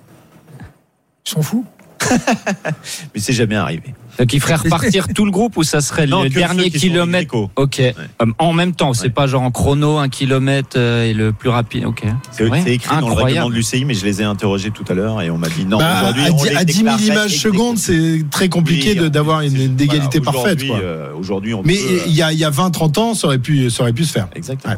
[1.25, 1.65] Ils sont fous.
[3.15, 3.93] Mais c'est jamais arrivé.
[4.17, 7.33] Donc il ferait repartir tout le groupe ou ça serait Non, le dernier kilomètre.
[7.55, 7.79] Ok.
[7.79, 7.93] Euh,
[8.37, 9.09] En même temps, c'est Ouais.
[9.09, 11.85] pas genre en chrono, un kilomètre euh, et le plus rapide.
[11.85, 12.03] Ok.
[12.31, 15.21] C'est écrit dans le règlement de l'UCI, mais je les ai interrogés tout à l'heure
[15.21, 15.77] et on m'a dit non.
[15.77, 19.41] Bah, aujourd'hui, à, on à 10 000 déclarerait images secondes, c'est très compliqué Oui, d'avoir
[19.41, 20.61] une, égalité voilà, parfaite.
[20.63, 23.27] aujourd'hui, euh, Aujourd'hui, on Mais euh, il y a, y a 20, 30 ans, ça
[23.27, 24.27] aurait pu, ça aurait pu se faire.
[24.35, 24.75] Exactement.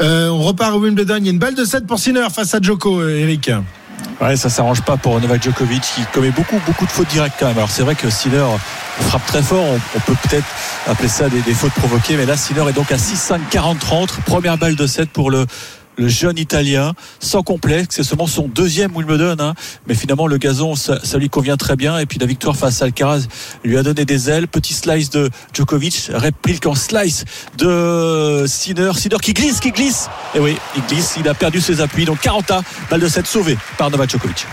[0.00, 1.16] Euh, on repart au Wimbledon.
[1.18, 3.50] Il y a une balle de 7 pour Sinner face à Djoko, euh, Eric.
[4.20, 7.46] Ouais, ça s'arrange pas pour Novak Djokovic qui commet beaucoup, beaucoup de fautes directes quand
[7.46, 7.56] même.
[7.56, 8.44] Alors c'est vrai que Sinner
[9.00, 9.64] frappe très fort.
[9.96, 10.46] On, peut peut-être
[10.86, 14.22] appeler ça des, des fautes provoquées, mais là Sinner est donc à 6-5, 40-30.
[14.24, 15.46] Première balle de 7 pour le
[15.96, 19.54] le jeune Italien, sans complexe, c'est seulement son deuxième Wimbledon, hein.
[19.86, 21.98] mais finalement le gazon, ça, lui convient très bien.
[21.98, 23.26] Et puis la victoire face à Alcaraz
[23.64, 24.48] lui a donné des ailes.
[24.48, 27.24] Petit slice de Djokovic, réplique en slice
[27.58, 28.92] de Sinner.
[28.94, 30.08] Sinner qui glisse, qui glisse.
[30.34, 32.04] Et oui, il glisse, il a perdu ses appuis.
[32.04, 34.46] Donc 40 à balle de 7 sauvée par Novak Djokovic.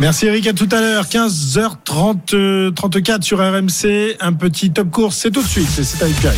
[0.00, 1.06] Merci Eric, à tout à l'heure.
[1.06, 4.16] 15h30, 34 sur RMC.
[4.20, 5.68] Un petit top course, c'est tout de suite.
[5.68, 6.34] C'est- C'est avec Pierre.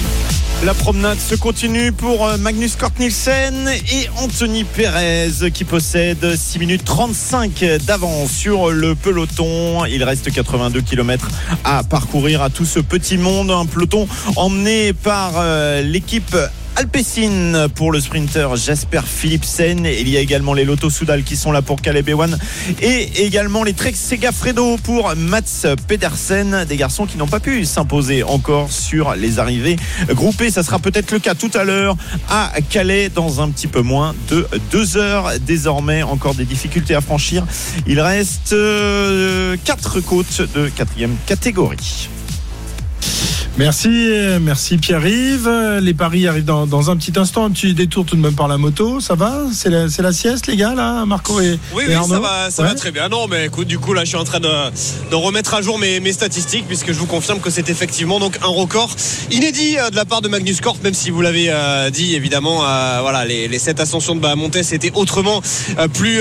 [0.62, 6.59] La promenade se continue pour euh, Magnus Cort Nielsen et Anthony Perez qui possède 6
[6.59, 9.87] minutes 35 d'avance sur le peloton.
[9.87, 11.31] Il reste 82 km
[11.64, 13.51] à parcourir à tout ce petit monde.
[13.51, 16.37] Un peloton emmené par euh, l'équipe
[16.76, 19.85] Alpecin pour le sprinter Jasper Philipsen.
[19.85, 22.38] Il y a également les Lotto Soudal qui sont là pour Caleb Ewan
[22.80, 26.64] et également les Trek Segafredo pour Mats Pedersen.
[26.68, 29.76] Des garçons qui n'ont pas pu s'imposer encore sur les arrivées
[30.11, 30.50] groupées.
[30.50, 31.96] Ça sera peut-être le cas tout à l'heure
[32.28, 35.33] à Calais dans un petit peu moins de deux heures.
[35.40, 37.46] Désormais, encore des difficultés à franchir.
[37.87, 42.09] Il reste euh, quatre côtes de quatrième catégorie.
[43.58, 45.46] Merci, euh, merci Pierre-Yves.
[45.46, 47.44] Euh, Les paris arrivent dans, dans un petit instant.
[47.44, 49.00] Un petit détour tout de même par la moto.
[49.00, 49.42] Ça va?
[49.52, 52.14] C'est la, sieste, les gars, là, Marco et, Oui, et oui, Arnaud?
[52.14, 52.68] ça va, ça Ouais.
[52.70, 53.08] va très bien.
[53.10, 54.48] Non, mais écoute, du coup, là, je suis en train de,
[55.10, 58.38] de remettre à jour mes, mes statistiques, puisque je vous confirme que c'est effectivement donc
[58.42, 58.96] un record
[59.30, 62.64] inédit euh, de la part de Magnus Cort, même si vous l'avez euh, dit, évidemment,
[62.64, 65.42] euh, voilà, les, les sept ascensions de Bahamontes c'était autrement
[65.78, 66.20] euh, plus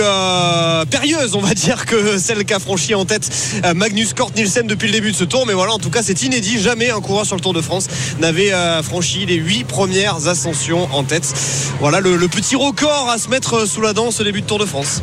[0.89, 3.29] périlleuse, on va dire, que celle qu'a franchi en tête
[3.75, 5.45] Magnus Cort Nielsen depuis le début de ce tour.
[5.47, 6.59] Mais voilà, en tout cas, c'est inédit.
[6.59, 7.88] Jamais un coureur sur le Tour de France
[8.19, 11.34] n'avait euh, franchi les huit premières ascensions en tête.
[11.79, 14.60] Voilà le, le petit record à se mettre sous la dent ce début de Tour
[14.60, 15.01] de France.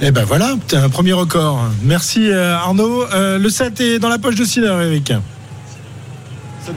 [0.00, 1.60] Eh ben voilà, un premier record.
[1.82, 3.04] Merci euh, Arnaud.
[3.12, 5.12] Euh, le 7 est dans la poche de Sinner, Eric.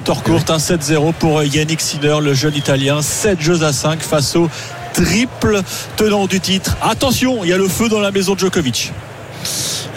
[0.03, 3.01] Tour courte, un 7-0 pour Yannick Sinner, le jeune italien.
[3.01, 4.49] 7 jeux à 5 face au
[4.93, 5.61] triple
[5.95, 6.75] tenant du titre.
[6.81, 8.91] Attention, il y a le feu dans la maison de Djokovic.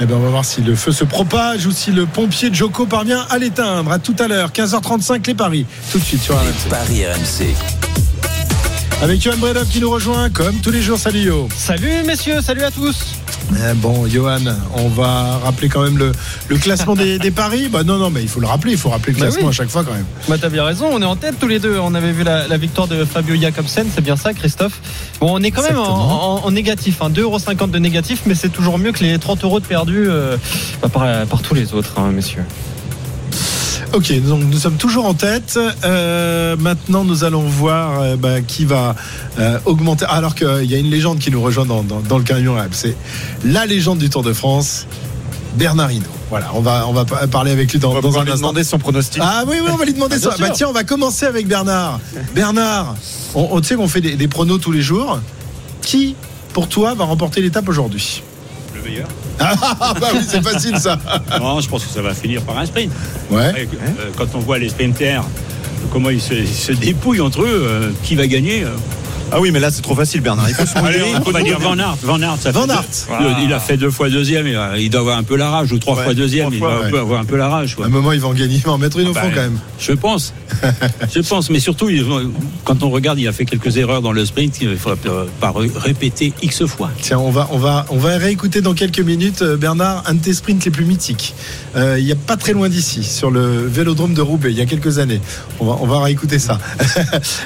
[0.02, 2.86] Eh ben on va voir si le feu se propage ou si le pompier Joko
[2.86, 3.92] parvient à l'éteindre.
[3.92, 5.66] À tout à l'heure, 15h35 les paris.
[5.92, 6.70] Tout de suite sur RMC.
[6.70, 7.79] Paris RMC.
[9.02, 10.98] Avec Johan Bredov qui nous rejoint comme tous les jours.
[10.98, 11.48] Salut Yo.
[11.56, 12.98] Salut messieurs, salut à tous.
[13.52, 14.38] Eh bon, Johan,
[14.74, 16.12] on va rappeler quand même le,
[16.48, 17.68] le classement des, des paris.
[17.68, 18.72] Bah non, non, mais il faut le rappeler.
[18.72, 19.48] Il faut rappeler le Bah classement oui.
[19.48, 20.04] à chaque fois quand même.
[20.28, 21.78] Bah t'as bien raison, on est en tête tous les deux.
[21.78, 24.80] On avait vu la, la victoire de Fabio Jacobsen, c'est bien ça Christophe.
[25.20, 26.42] Bon, on est quand même en, Exactement.
[26.42, 29.60] en- en négatif, hein, 2,50€ de négatif, mais c'est toujours mieux que les 30 euros
[29.60, 30.36] de perdus euh,
[30.82, 32.44] bah, par, par tous les autres, hein, messieurs.
[33.92, 35.58] Ok, donc nous sommes toujours en tête.
[35.84, 38.94] Euh, maintenant, nous allons voir euh, bah, qui va
[39.40, 40.04] euh, augmenter.
[40.08, 42.54] Alors qu'il y a une légende qui nous rejoint dans, dans- dans le camion.
[42.70, 42.96] C'est
[43.44, 44.86] la légende du Tour de France,
[45.56, 46.06] Bernard Hinault.
[46.28, 48.24] Voilà, on va, on va pa- parler avec lui dans, On va dans pouvoir un
[48.26, 48.46] lui instant.
[48.48, 49.20] demander son pronostic.
[49.24, 50.36] Ah oui, oui, on va lui demander Ah, ça.
[50.38, 51.98] Bah tiens, on va commencer avec Bernard.
[52.32, 52.94] Bernard,
[53.34, 55.18] on, on- tu sais qu'on fait des, des pronos tous les jours.
[55.82, 56.14] Qui,
[56.52, 58.22] pour toi, va remporter l'étape aujourd'hui?
[59.40, 60.98] Ah bah oui, c'est facile ça.
[61.38, 62.92] Non, je pense que ça va finir par un sprint.
[63.30, 63.52] Ouais.
[63.56, 65.24] Euh, quand on voit les sprinters,
[65.92, 68.76] comment ils se, ils se dépouillent entre eux, euh, qui va gagner euh.
[69.32, 70.48] Ah oui, mais là c'est trop facile, Bernard.
[70.48, 71.14] Il faut se Allez, mouiller.
[71.26, 71.96] on va dire Van Aert.
[72.02, 72.84] Van Aert, ça Van Aert.
[73.20, 73.26] deux-.
[73.44, 74.46] Il a fait deux fois deuxième.
[74.46, 76.46] Il, a- il doit avoir un peu la rage, ou trois Ouais, fois deuxième.
[76.46, 76.90] trois il fois, doit un ouais.
[76.90, 77.76] peu avoir un peu la rage.
[77.82, 79.30] À un moment, il va en gagner, il va en mettre une au Bah, fond
[79.34, 79.58] quand même.
[79.78, 80.32] Je pense.
[81.14, 81.50] je pense.
[81.50, 81.88] Mais surtout,
[82.64, 84.60] quand on regarde, il a fait quelques erreurs dans le sprint.
[84.60, 84.96] Il ne faudra
[85.40, 86.90] pas ré- répéter X fois.
[87.00, 90.20] Tiens, on va, on va, on va réécouter dans quelques minutes, euh, Bernard, un de
[90.20, 91.34] tes sprints les plus mythiques.
[91.76, 94.60] Euh, il n'y a pas très loin d'ici, sur le vélodrome de Roubaix, il y
[94.60, 95.20] a quelques années.
[95.60, 96.58] On va, on va réécouter ça.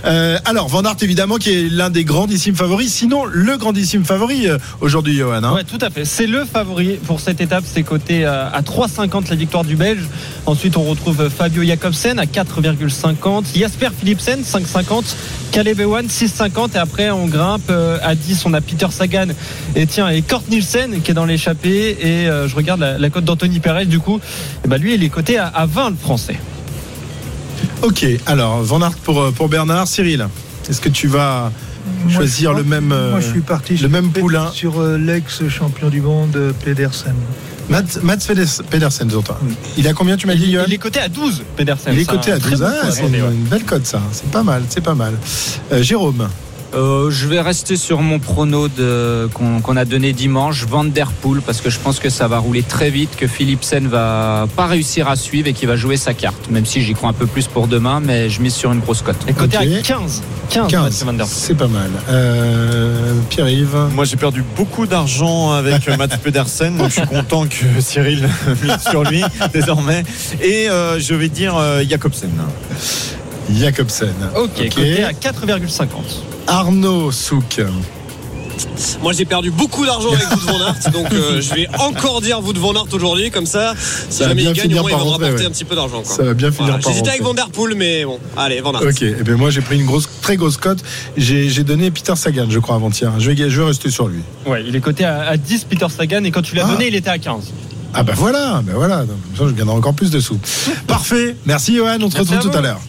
[0.04, 4.48] Euh, alors, Van Aert, évidemment, qui est l'un des grandissimes favoris, sinon le grandissime favori
[4.48, 5.42] euh, aujourd'hui, Johan.
[5.44, 5.54] hein.
[5.54, 6.04] Ouais, tout à fait.
[6.04, 7.64] C'est le favori pour cette étape.
[7.66, 10.02] C'est coté euh, à 3,50 la victoire du Belge.
[10.46, 13.44] Ensuite, on retrouve Fabio Jacobsen à 4,50.
[13.56, 15.04] Jasper Philipsen, 5,50.
[15.52, 16.74] Caleb Ewan, 6,50.
[16.74, 18.46] Et après, on grimpe euh, à 10.
[18.46, 19.28] On a Peter Sagan
[19.76, 21.96] et tiens, et Kort Nielsen qui est dans l'échappée.
[22.00, 24.20] Et euh, je regarde la, la cote d'Anthony Perez, du coup.
[24.64, 26.38] Et bah, lui, il est coté à, à 20, le français.
[27.82, 29.86] Ok, alors, Van Aert pour, pour Bernard.
[29.88, 30.28] Cyril,
[30.68, 31.50] est-ce que tu vas
[32.04, 34.80] Moi, choisir je- le même, euh, Moi, je suis parti le sur- même poulain sur
[34.80, 37.14] euh, l'ex-champion du monde, euh, Pedersen.
[37.70, 39.38] Mats, Mats Peders- Pedersen, Zonta.
[39.78, 41.94] Il a combien, tu m'as dit, Johan Il est coté à 12, Pedersen.
[41.94, 42.60] Il est C'est coté à très 12.
[42.60, 44.02] bon Ah, c'est une, belle cote, ça.
[44.12, 45.14] C'est pas mal, c'est pas mal.
[45.72, 46.28] Euh, Jérôme
[46.74, 51.12] Euh, je vais rester sur mon prono de- qu'on qu'on a donné dimanche, Van Der
[51.12, 54.66] Poel, parce que je pense que ça va rouler très vite, que Philipsen va pas
[54.66, 56.50] réussir à suivre et qu'il va jouer sa carte.
[56.50, 59.02] Même si j'y crois un peu plus pour demain, mais je mise sur une grosse
[59.02, 59.16] cote.
[59.28, 59.62] Et coté Ok.
[59.62, 60.22] à 15.
[60.50, 61.36] 15, 15, Mathieu Van Der Poel.
[61.36, 61.90] c'est pas mal.
[62.10, 67.46] Euh, Pierre-Yves Moi, j'ai perdu beaucoup d'argent avec euh, Mats Pedersen, donc je suis content
[67.46, 68.28] que Cyril
[68.62, 70.02] mise sur lui désormais.
[70.42, 72.30] Et euh, je vais dire euh, Jacobsen.
[73.52, 74.12] Jacobsen.
[74.36, 75.86] Ok, coté à 4,50.
[76.46, 77.60] Arnaud Souk.
[79.02, 82.40] Moi j'ai perdu beaucoup d'argent avec Wout van Aert, donc euh, je vais encore dire
[82.40, 83.74] Wout van Aert aujourd'hui, comme ça,
[84.10, 85.34] si Ça va jamais bien il gagne, finir au moins il va par me rapporter
[85.42, 85.46] ouais.
[85.46, 86.02] un petit peu d'argent.
[86.02, 86.16] quoi.
[86.16, 87.22] Ça va bien finir Voilà, par J'hésitais avec.
[87.22, 88.82] Van Der Poel, mais bon, allez, Van Aert.
[88.88, 90.78] Ok, et ben moi j'ai pris une grosse, très grosse cote.
[91.16, 93.12] J'ai j'ai donné Peter Sagan, je crois, avant-hier.
[93.18, 94.20] Je vais, je vais rester sur lui.
[94.46, 96.70] Ouais, il est coté à, à 10, Peter Sagan, et quand tu l'as Ah.
[96.72, 97.52] donné, il était à 15.
[97.92, 98.98] Ah bah voilà, bah voilà.
[98.98, 100.38] Comme ça, je gagnerai encore plus de sous.
[100.86, 101.36] Parfait.
[101.44, 102.80] Merci Johan, on se retrouve tout à l'heure.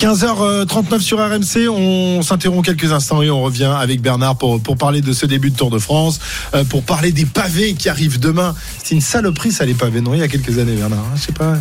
[0.00, 5.02] 15h39 sur RMC, on s'interrompt quelques instants et on revient avec Bernard pour, pour parler
[5.02, 6.20] de ce début de Tour de France,
[6.54, 8.54] euh, pour parler des pavés qui arrivent demain.
[8.82, 10.14] C'est une saloperie ça les pavés, non?
[10.14, 11.52] Il y a quelques années Bernard, hein, je sais pas.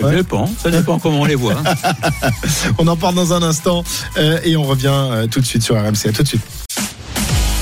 [0.00, 1.54] Ça dépend, ça dépend comment on les voit.
[1.64, 2.30] hein.
[2.78, 3.84] On en parle dans un instant
[4.18, 6.08] euh, et on revient euh, tout de suite sur RMC.
[6.08, 6.42] À tout de suite.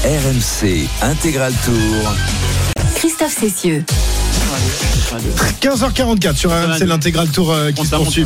[0.05, 2.15] RMC Intégral Tour.
[2.97, 3.85] Christophe Cessieux.
[5.61, 8.25] 15h44 sur RMC, l'intégral tour euh, qui se poursuit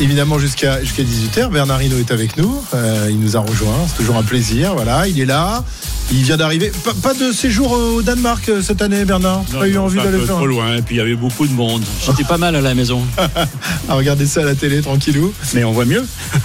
[0.00, 1.50] évidemment jusqu'à jusqu'à 18h.
[1.50, 4.74] Bernard Hinault est avec nous, Euh, il nous a rejoint, c'est toujours un plaisir.
[4.74, 5.64] Voilà, il est là,
[6.12, 6.70] il vient d'arriver.
[6.84, 9.42] Pas, pas de séjour au Danemark euh, cette année, Bernard?
[9.52, 11.14] Non, Pas eu non, envie c'est d'aller faire trop loin, et puis il y avait
[11.16, 11.82] beaucoup de monde.
[12.04, 13.02] J'étais pas mal à la maison,
[13.88, 16.04] à regarder ça à la télé tranquillou mais on voit mieux.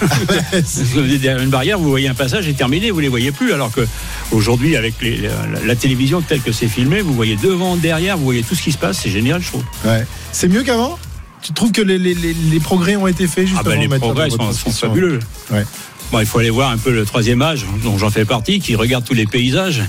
[0.52, 3.52] Parce que Derrière une barrière, vous voyez un passage et terminé, vous les voyez plus.
[3.52, 3.86] Alors que
[4.32, 5.30] aujourd'hui, avec les- la,
[5.64, 8.72] la télévision telle que c'est filmé, vous voyez devant, derrière, vous voyez tout ce qui
[8.72, 8.98] se passe.
[9.02, 9.64] C'est génial, je trouve.
[9.84, 10.06] Ouais.
[10.32, 10.98] C'est mieux qu'avant?
[11.42, 13.86] Tu trouves que les, les- les- les progrès ont été faits Ah justement ben, les
[13.86, 15.18] en matière de progrès sont, sont fabuleux.
[15.50, 15.64] Ouais.
[16.12, 18.76] Bon, il faut aller voir un peu le troisième âge, dont j'en fais partie, qui
[18.76, 19.82] regarde tous les paysages,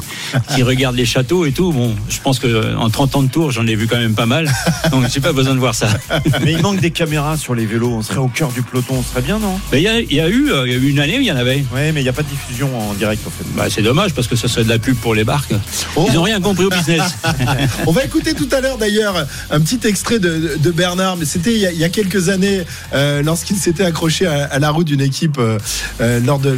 [0.56, 1.72] qui regarde les châteaux et tout.
[1.72, 4.26] Bon, je pense que en 30 ans de tour, j'en ai vu quand même pas
[4.26, 4.52] mal.
[4.92, 5.88] Donc, j'ai pas besoin de voir ça.
[6.44, 7.92] Mais il manque des caméras sur les vélos.
[7.92, 8.96] On serait au cœur du peloton.
[8.98, 9.60] On serait bien, non?
[9.72, 11.18] Mais il y a, il y a eu, euh, il y a eu une année
[11.18, 11.64] où il y en avait.
[11.74, 13.46] Ouais, mais il n'y a pas de diffusion en direct, en fait.
[13.56, 15.54] Bah, c'est dommage parce que ça serait de la pub pour les barques.
[15.96, 16.06] Oh.
[16.10, 17.04] Ils n'ont rien compris au business.
[17.86, 21.54] On va écouter tout à l'heure d'ailleurs un petit extrait de, de Bernard, mais c'était
[21.54, 24.72] il, y a- il y a quelques années euh, lorsqu'il s'était accroché à, à la
[24.72, 25.60] roue d'une équipe euh,
[26.06, 26.58] euh, lors de,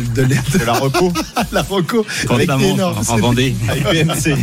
[0.65, 1.11] la reco
[1.51, 3.55] la Roco avec, en Vendée.
[3.69, 4.37] avec BMC.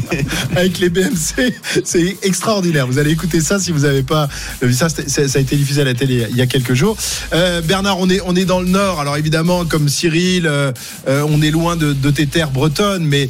[0.57, 1.55] avec les BMC.
[1.85, 2.87] C'est extraordinaire.
[2.87, 4.29] Vous allez écouter ça si vous n'avez pas
[4.63, 4.89] vu ça.
[4.89, 6.97] Ça a été diffusé à la télé il y a quelques jours.
[7.33, 9.01] Euh, Bernard, on est, on est dans le nord.
[9.01, 10.73] Alors évidemment, comme Cyril, euh,
[11.07, 13.29] on est loin de, de tes terres bretonnes, mais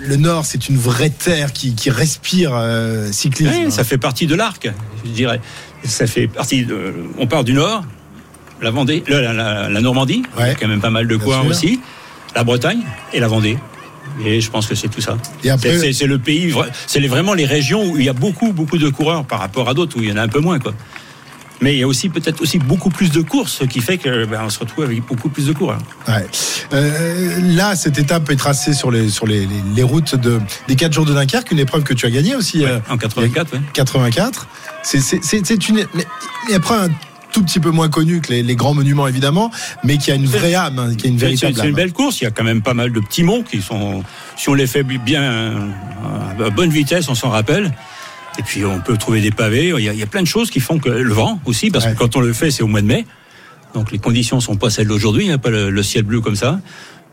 [0.00, 3.70] le nord, c'est une vraie terre qui, qui respire euh, cyclisme.
[3.70, 4.70] Ça fait partie de l'arc,
[5.04, 5.40] je dirais.
[5.84, 6.94] Ça fait partie de.
[7.18, 7.84] On part du nord,
[8.62, 10.50] la Vendée, la, la- la- la Normandie, il y Ouais.
[10.50, 11.80] a quand même pas mal de coins aussi,
[12.34, 12.80] la Bretagne
[13.12, 13.58] et la Vendée.
[14.24, 15.16] Et je pense que c'est tout ça.
[15.42, 16.52] C'est- le pays,
[16.86, 19.74] c'est vraiment les régions où il y a beaucoup, beaucoup de coureurs par rapport à
[19.74, 20.74] d'autres où il y en a un peu moins, quoi.
[21.62, 24.24] Mais il y a aussi peut-être aussi beaucoup plus de courses, ce qui fait que
[24.24, 25.78] ben, se retrouve avec beaucoup plus de coureurs.
[26.08, 26.26] Ouais.
[26.72, 30.74] Euh, là, cette étape est tracée sur les, sur les, les- les routes de, des
[30.76, 32.64] 4 jours de Dunkerque, une épreuve que tu as gagnée aussi.
[32.64, 33.60] euh, En 84, ouais.
[33.74, 34.48] 84.
[34.82, 35.84] C'est- une,
[36.50, 36.90] épreuve
[37.32, 39.50] tout petit peu moins connue que les, les grands monuments, évidemment,
[39.84, 41.92] mais qui a une vraie âme, hein, qui a une véritable C'est c'est une belle
[41.92, 42.20] course.
[42.20, 44.02] Il y a quand même pas mal de petits monts qui sont,
[44.36, 47.72] si on les fait bien euh, à bonne vitesse, on s'en rappelle.
[48.38, 49.72] Et puis on peut trouver des pavés.
[49.76, 51.70] Il y a, il y a plein de choses qui font que le vent aussi,
[51.70, 51.92] parce Ouais.
[51.92, 53.04] que quand on le fait, c'est au mois de mai.
[53.74, 55.24] Donc les conditions sont pas celles d'aujourd'hui.
[55.24, 56.60] Il n'y a pas le, le ciel bleu comme ça.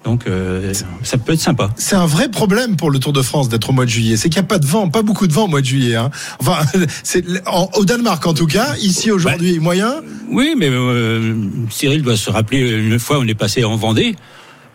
[0.07, 0.71] Donc euh,
[1.03, 1.69] ça peut être sympa.
[1.75, 4.15] C'est un vrai problème pour le Tour de France d'être au mois de juillet.
[4.15, 5.97] C'est qu'il n'y a pas de vent, pas beaucoup de vent au mois de juillet.
[5.97, 6.11] Hein.
[6.39, 6.59] Enfin,
[7.03, 8.67] c'est en- au Danemark en tout cas.
[8.79, 9.95] Ici aujourd'hui, moyen.
[10.31, 11.35] Oui, mais euh,
[11.69, 14.15] Cyril doit se rappeler une fois on est passé en Vendée.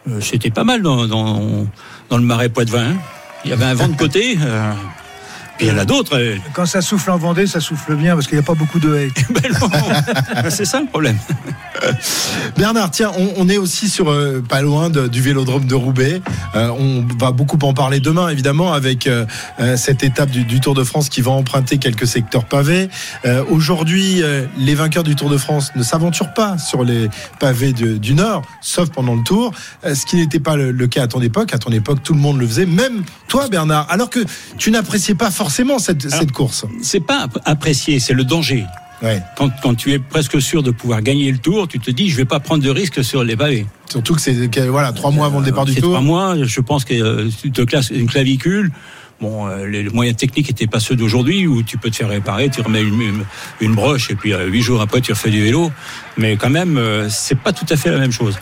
[0.07, 1.67] euh, C'était pas mal dans, dans,
[2.11, 2.91] dans le marais Poitevin.
[2.91, 2.97] hein.
[3.47, 4.37] Il y avait un vent de côté.
[4.39, 4.71] euh,
[5.57, 6.19] puis il y en a d'autres.
[6.19, 8.79] euh, Quand ça souffle en Vendée, ça souffle bien parce qu'il n'y a pas beaucoup
[8.81, 9.09] de haies.
[9.31, 11.17] ben c'est ça le problème.
[12.57, 16.21] Bernard, tiens, on, on est aussi sur euh, pas loin de- du Vélodrome de Roubaix.
[16.55, 19.27] Euh, on va beaucoup en parler demain, évidemment, avec euh,
[19.77, 22.89] cette étape du, du Tour de France qui va emprunter quelques secteurs pavés.
[23.51, 24.23] Aujourd'hui,
[24.59, 27.09] les vainqueurs du Tour de France ne s'aventurent pas sur les
[27.41, 29.53] pavés de- du Nord, sauf pendant le Tour,
[29.85, 31.53] ce qui n'était pas le, le cas à ton époque.
[31.55, 34.21] À ton époque, tout le monde le faisait, même toi, Bernard, alors que
[34.59, 36.65] tu n'appréciais pas forcément cette, cette course.
[36.83, 38.65] C'est pas apprécié, c'est le danger.
[39.03, 39.21] Ouais.
[39.37, 42.17] Quand, quand tu es presque sûr de pouvoir gagner le tour, tu te dis je
[42.17, 43.67] vais pas prendre de risque sur les pavés.
[43.91, 45.91] Surtout que c'est voilà trois mois avant le départ du Tour.
[45.91, 48.71] trois mois, je pense que euh, tu te classes une clavicule.
[49.21, 52.49] Bon, euh, les, moyens techniques n'étaient pas ceux d'aujourd'hui où tu peux te faire réparer,
[52.49, 53.25] tu remets une, une,
[53.61, 55.71] une broche et puis euh, huit jours après tu refais du vélo.
[56.17, 58.39] Mais quand même, c'est pas tout à fait la même chose.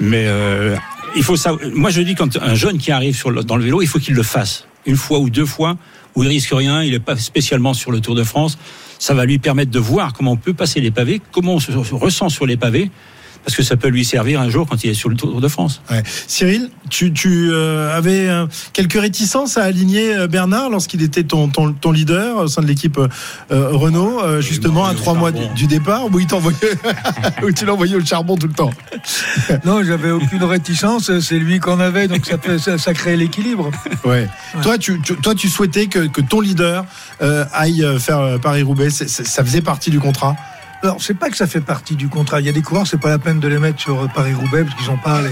[0.00, 0.76] Mais euh,
[1.16, 1.68] il faut savoir.
[1.74, 3.98] Moi, je dis quand un jeune qui arrive sur le- dans le vélo, il faut
[3.98, 5.76] qu'il le fasse une fois ou deux fois
[6.14, 6.82] où il risque rien.
[6.82, 8.58] Il n'est pas spécialement sur le Tour de France.
[8.98, 11.72] Ça va lui permettre de voir comment on peut passer les pavés, comment on se
[11.72, 12.90] se ressent sur les pavés,
[13.46, 15.46] parce que ça peut lui servir un jour quand il est sur le Tour de
[15.46, 15.80] France?
[15.88, 16.02] Ouais.
[16.26, 21.46] Cyril, tu, tu euh, avais euh, quelques réticences à aligner euh, Bernard lorsqu'il était ton,
[21.46, 23.08] ton, ton leader au sein de l'équipe euh,
[23.70, 26.58] Renault, euh, justement à trois mois du, départ, où il t'envoyait,
[27.44, 28.72] où tu l'envoyais au charbon tout le temps?
[29.64, 31.20] Non, j'avais aucune réticence.
[31.20, 32.26] C'est lui qu'on avait, donc
[32.58, 33.70] ça, ça crée l'équilibre.
[34.04, 34.28] Ouais.
[34.62, 36.84] Toi, tu, tu- toi, tu souhaitais que, que ton leader
[37.22, 38.90] euh, aille faire Paris-Roubaix.
[38.90, 40.34] Ça faisait partie du contrat?
[40.82, 42.40] Alors, c'est pas que ça fait partie du contrat.
[42.40, 44.76] Il y a des coureurs, c'est pas la peine de les mettre sur Paris-Roubaix parce
[44.76, 45.30] qu'ils n'ont pas les,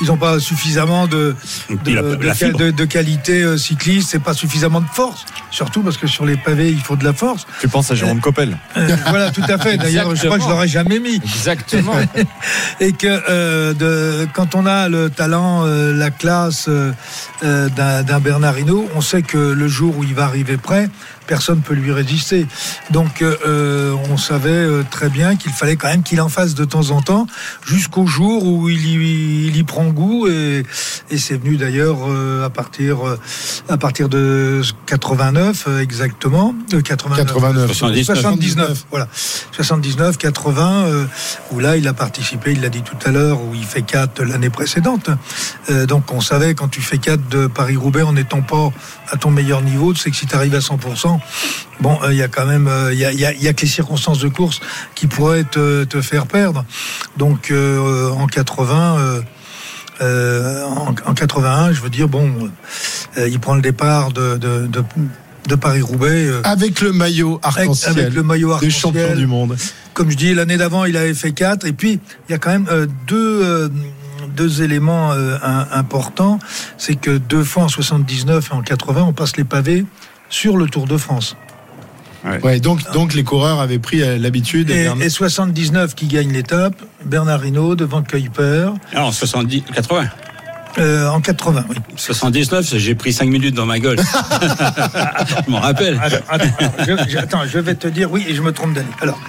[0.00, 1.34] ils ont pas suffisamment de,
[1.70, 2.58] de, puis la- de- la fibre.
[2.58, 5.24] de- de qualité euh, cycliste, c'est pas suffisamment de force.
[5.50, 7.46] Surtout parce que sur les pavés, il faut de la force.
[7.60, 9.76] Tu penses à Jérôme Coppel Euh, voilà, tout à fait.
[9.76, 11.16] D'ailleurs, je crois que je l'aurais jamais mis.
[11.16, 11.94] Exactement.
[12.80, 16.92] Et que euh, de, quand on a le talent, euh, la classe euh,
[17.44, 20.88] euh, d'un d'un Bernard Hinault, on sait que le jour où il va arriver prêt,
[21.26, 22.46] personne ne peut lui résister.
[22.90, 26.54] Donc euh, euh, on savait euh, très bien qu'il fallait quand même qu'il en fasse
[26.54, 27.26] de temps en temps,
[27.66, 30.28] jusqu'au jour où il y, il y prend goût.
[30.28, 30.64] Et,
[31.10, 31.98] et c'est venu d'ailleurs
[32.44, 32.98] à partir
[33.68, 37.26] à partir de 89 euh, exactement, de 89.
[37.26, 37.72] 89.
[37.72, 38.04] 79.
[38.04, 39.08] 79, voilà.
[39.52, 41.04] 79, 80, euh,
[41.52, 44.22] où là, il a participé, il l'a dit tout à l'heure, où il fait 4
[44.22, 45.10] l'année précédente.
[45.88, 48.70] Donc, on savait, quand tu fais 4 de Paris-Roubaix en n'étant pas
[49.10, 51.20] à ton meilleur niveau, tu sais que si tu arrives à 100%,
[51.80, 53.52] bon, euh, il y a quand même, euh, il y, a, y a- y a
[53.52, 54.60] que les circonstances de course
[54.94, 56.64] qui pourraient te, te faire perdre.
[57.16, 59.20] Donc, euh, en 80, euh,
[60.00, 62.50] euh, en, en 81, je veux dire, bon,
[63.18, 64.84] euh, il prend le départ de, de, de,
[65.48, 66.26] de Paris-Roubaix.
[66.26, 68.72] euh, Avec le maillot arc-en-ciel avec le maillot des arc-en-ciel.
[68.80, 69.56] champions du monde.
[69.92, 71.66] Comme je dis, l'année d'avant, il avait fait 4.
[71.66, 73.68] Et puis, il y a quand même euh, deux, euh,
[74.34, 76.38] deux éléments euh, un- importants.
[76.78, 79.84] C'est que deux fois en 79 et en 80, on passe les pavés
[80.28, 81.36] sur le Tour de France.
[82.42, 84.70] Ouais, donc, donc les coureurs avaient pris euh, l'habitude.
[84.70, 86.74] Et, Bernard- et 79 qui gagne l'étape,
[87.04, 88.70] Bernard Hinault devant Kuiper.
[88.94, 90.04] Alors, 70, 80.
[90.78, 91.76] Euh, en 80, oui.
[91.96, 93.98] 79, j'ai pris 5 minutes dans ma gueule.
[95.46, 96.00] je m'en rappelle.
[96.02, 96.46] Attends,
[96.80, 98.88] je, je- attends, je vais te dire, oui, et je me trompe d'année.
[99.00, 99.20] Alors,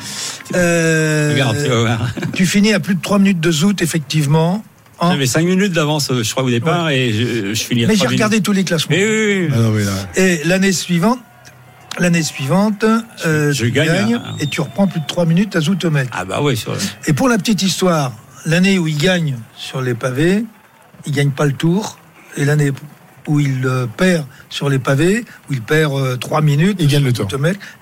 [0.56, 2.00] euh, Regarde, tu vas voir.
[2.34, 4.64] tu finis à plus de 3 minutes de zout, effectivement.
[5.02, 8.08] J'avais 5 minutes d'avance, je crois, au départ, et je, je finis à Mais j'ai
[8.08, 8.46] regardé minutes.
[8.46, 8.96] tous les classements.
[8.96, 11.20] Mais oui, oui, Ah Et l'année suivante,
[12.00, 12.84] l'année suivante,
[13.26, 14.36] euh, je tu gagne, gagnes hein.
[14.40, 16.08] et tu reprends plus de 3 minutes à Zoutomel.
[16.12, 16.76] Ah bah oui, sur...
[17.08, 18.14] Et pour la petite histoire,
[18.46, 20.46] l'année où il gagne sur les pavés,
[21.06, 21.98] il gagne pas le tour.
[22.38, 22.72] Et l'année
[23.28, 24.26] où il euh, perd
[24.56, 27.28] sur les pavés, où il perd 3 minutes, Il gagne le tour.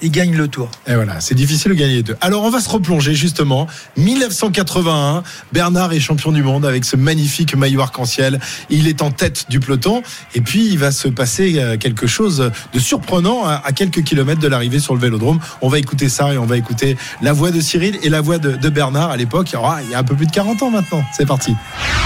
[0.01, 0.71] Il gagne le tour.
[0.87, 2.17] Et voilà, c'est difficile de gagner les deux.
[2.19, 3.67] Alors on va se replonger justement.
[3.97, 8.39] 1981, Bernard est champion du monde avec ce magnifique maillot arc-en-ciel.
[8.71, 10.01] Il est en tête du peloton.
[10.33, 14.41] Et puis il va se passer euh, quelque chose de surprenant à, à quelques kilomètres
[14.41, 15.39] de l'arrivée sur le vélodrome.
[15.61, 18.39] On va écouter ça et on va écouter la voix de Cyril et la voix
[18.39, 19.51] de, de Bernard à l'époque.
[19.51, 21.03] Il y aura- il y a un peu plus de 40 ans maintenant.
[21.15, 21.53] C'est parti.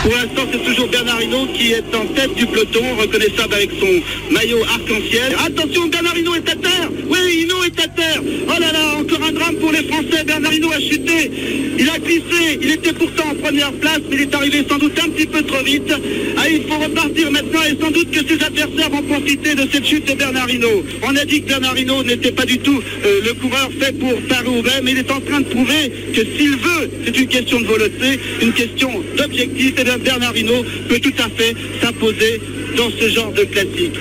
[0.03, 4.33] Pour l'instant, c'est toujours Bernard Hinault qui est en tête du peloton, reconnaissable avec son
[4.33, 5.35] maillot arc-en-ciel.
[5.45, 9.23] Attention, Bernard Hinault est à terre Oui, Hinault est à terre Oh là là, encore
[9.27, 10.23] un drame pour les Français.
[10.25, 11.31] Bernard Hinault a chuté.
[11.79, 12.59] Il a glissé.
[12.61, 15.43] Il était pourtant en première place, mais il est arrivé sans doute un petit peu
[15.43, 15.93] trop vite.
[16.37, 19.85] Ah, il faut repartir maintenant et sans doute que ses adversaires vont profiter de cette
[19.85, 20.83] chute de Bernard Hinault.
[21.03, 24.13] On a dit que Bernard Hinault n'était pas du tout euh, le coureur fait pour
[24.27, 27.65] Paris-Roubaix, mais il est en train de prouver que s'il veut, c'est une question de
[27.65, 32.39] volonté, une question d'objectif, et bien Bernard Hinault peut tout à fait s'imposer
[32.75, 33.93] dans ce genre de classique.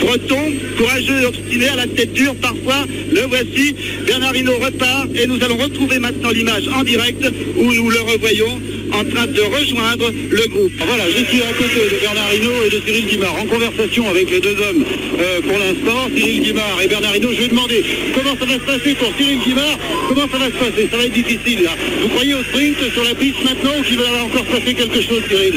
[0.00, 3.74] Breton, courageux et obstiné, à la tête dure parfois, le voici.
[4.06, 7.24] Bernard Hinault repart et nous allons retrouver maintenant l'image en direct
[7.56, 8.60] où nous le revoyons
[8.94, 10.72] en train de rejoindre le groupe.
[10.78, 14.30] Voilà, je suis à côté de Bernard Hinault et de Cyril Guimard en conversation avec
[14.30, 14.84] les deux hommes
[15.18, 17.32] euh, pour l'instant, Cyril Guimard et Bernard Hinault.
[17.32, 17.84] Je vais demander
[18.14, 19.78] comment ça va se passer pour Cyril Guimard,
[20.08, 21.72] comment ça va se passer, ça va être difficile là.
[22.02, 25.00] Vous croyez au sprint sur la piste maintenant ou qu'il va encore se passer quelque
[25.02, 25.54] chose, Cyril?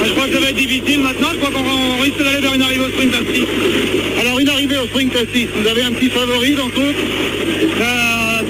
[0.00, 2.40] Ah, Je crois que ça va être difficile maintenant, je crois qu'on on risque d'aller
[2.40, 3.42] vers une arrivée au sprint à 6.
[4.20, 6.92] Alors une arrivée au sprint à 6, vous avez un petit favori dans tout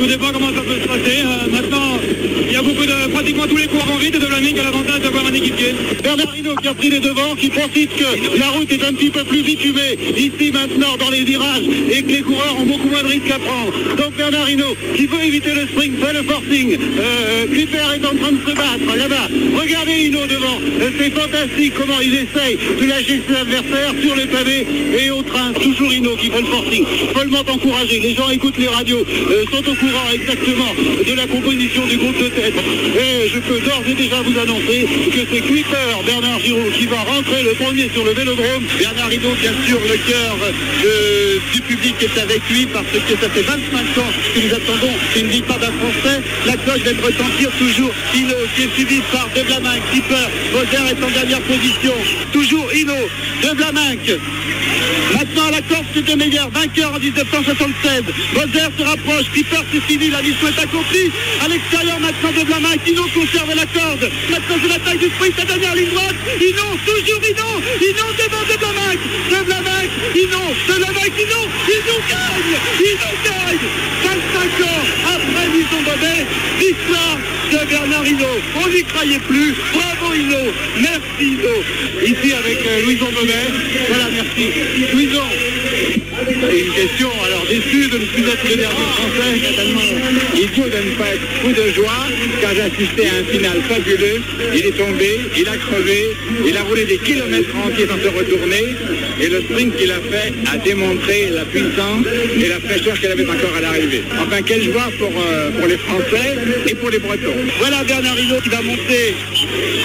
[0.02, 1.18] ça, tout dépend comment ça peut se passer.
[1.20, 1.98] Euh, maintenant,
[2.46, 4.64] il y a beaucoup de pratiquement tous les coureurs vont vite et de Vlaming a
[4.64, 5.74] l'avantage d'avoir un équipier.
[6.02, 9.10] Bernard Hinault qui a pris les devants, qui profite que la route est un petit
[9.10, 13.02] peu plus bitumée ici maintenant dans les virages et que les coureurs ont beaucoup moins
[13.02, 13.72] de risques à prendre.
[13.96, 16.76] Donc Bernard Hinault qui veut éviter le sprint, fait le forcing.
[16.76, 19.28] Euh, Clipper est en train de se battre là-bas.
[19.60, 20.58] Regardez Hinault devant.
[20.80, 24.66] Euh, C'est fantastique comment il essaye de lâcher ses adversaires sur les pavés
[25.00, 25.52] et au train.
[25.52, 26.84] Toujours Hinault qui fait le forcing.
[27.14, 28.00] Follement encouragé.
[28.00, 30.74] Les gens écoutent les radios, euh, sont au courant exactement
[31.06, 32.54] de la composition du groupe de tête.
[32.54, 37.00] Et je peux d'ores et déjà vous annoncer que c'est Clipper, Bernard Giraud, qui va
[37.02, 38.64] rentrer le premier sur le vélodrome.
[38.78, 40.36] Bernard Hinault, bien sûr, le cœur
[40.84, 44.94] euh, du public est avec lui parce que ça fait 25 ans que nous attendons
[45.16, 46.20] une victoire d'un Français.
[46.46, 51.04] La cloche de retentir toujours Hinault qui est suivi par De Blaminck, Clipper, Roger est
[51.04, 51.94] en dernière position.
[52.32, 53.08] Toujours Hinault,
[53.42, 54.20] De Blaminck.
[55.32, 58.04] Maintenant la Corse de Meyer, vainqueur en 1976.
[58.34, 61.10] Roger se rapproche, Clipper c'est fini, la mission est accomplie.
[61.42, 64.10] À l'extérieur maintenant de Blaminck, Hinault conserve la corde.
[64.28, 66.16] Maintenant c'est l'attaque du sprint, la dernière ligne droite.
[66.36, 72.52] Hinault, toujours Hinault, Hinault devant de Blaminck, de Blaminck, Hinault, de Blaminck, Hinault, Hinault gagne,
[72.84, 73.68] Hinault gagne.
[74.04, 74.82] 25 ans
[78.10, 78.24] de.
[78.62, 79.54] On n'y croyait plus.
[79.72, 80.52] Bravo Hinault.
[80.80, 81.64] Merci Hinault.
[82.02, 83.32] Ici avec euh, Louison Bobet.
[83.88, 84.50] Voilà, merci.
[84.92, 85.22] Louison.
[86.28, 89.32] Une question, alors déçu de ne plus être le dernier français,
[90.36, 92.06] idiot de ne pas être fou de joie,
[92.40, 94.20] car j'ai assisté à un final fabuleux.
[94.54, 96.10] Il est tombé, il a crevé,
[96.46, 98.76] il a roulé des kilomètres entiers sans se retourner,
[99.20, 102.06] et le sprint qu'il a fait a démontré la puissance
[102.38, 104.02] et la fraîcheur qu'elle avait encore à l'arrivée.
[104.20, 106.36] Enfin, quelle joie pour, euh, pour les Français
[106.68, 107.34] et pour les Bretons.
[107.58, 109.14] Voilà Bernard Hinault qui va monter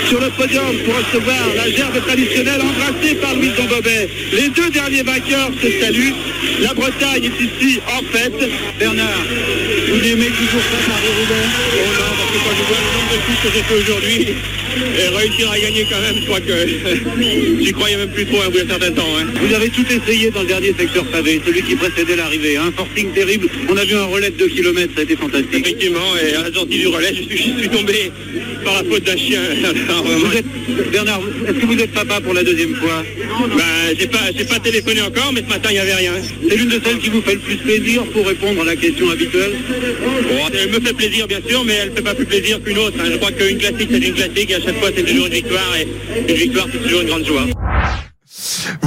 [0.08, 4.10] sur le podium pour recevoir la gerbe traditionnelle embrassée par Louis Bobet.
[4.34, 6.14] Les deux derniers vainqueurs se saluent.
[6.62, 8.50] La Bretagne est ici en fête.
[8.80, 9.24] Bernard,
[9.90, 13.18] vous aimez toujours ça, Paris-Roubaix Oh non, parce que quand je vois le nombre de
[13.26, 14.36] coups que j'ai fait aujourd'hui,
[14.78, 18.50] et réussir à gagner quand même, je crois que j'y croyais même plus trop à
[18.50, 19.08] bout d'un certain temps.
[19.20, 19.26] hein.
[19.42, 22.58] Vous avez tout essayé dans le dernier secteur pavé, celui qui précédait l'arrivée.
[22.58, 23.48] Un forcing terrible.
[23.70, 25.66] On a vu un relais de 2 km, ça a été fantastique.
[25.66, 28.12] Effectivement, et à la sortie du relais, je suis, je suis tombé
[28.68, 29.40] par la faute d'un chien.
[29.90, 33.02] Alors, vous êtes, Bernard, est-ce que vous êtes papa pour la deuxième fois
[33.56, 36.14] Ben, j'ai pas, j'ai pas téléphoné encore, mais ce matin, il n'y avait rien.
[36.50, 39.10] C'est l'une de celles qui vous fait le plus plaisir pour répondre à la question
[39.10, 39.54] habituelle
[40.24, 42.78] Bon, Elle me fait plaisir, bien sûr, mais elle ne fait pas plus plaisir qu'une
[42.78, 42.98] autre.
[43.00, 43.10] hein.
[43.12, 45.74] Je crois qu'une classique, c'est une classique, et à chaque fois, c'est toujours une victoire,
[45.80, 45.88] et
[46.30, 47.46] une victoire, c'est toujours une grande joie.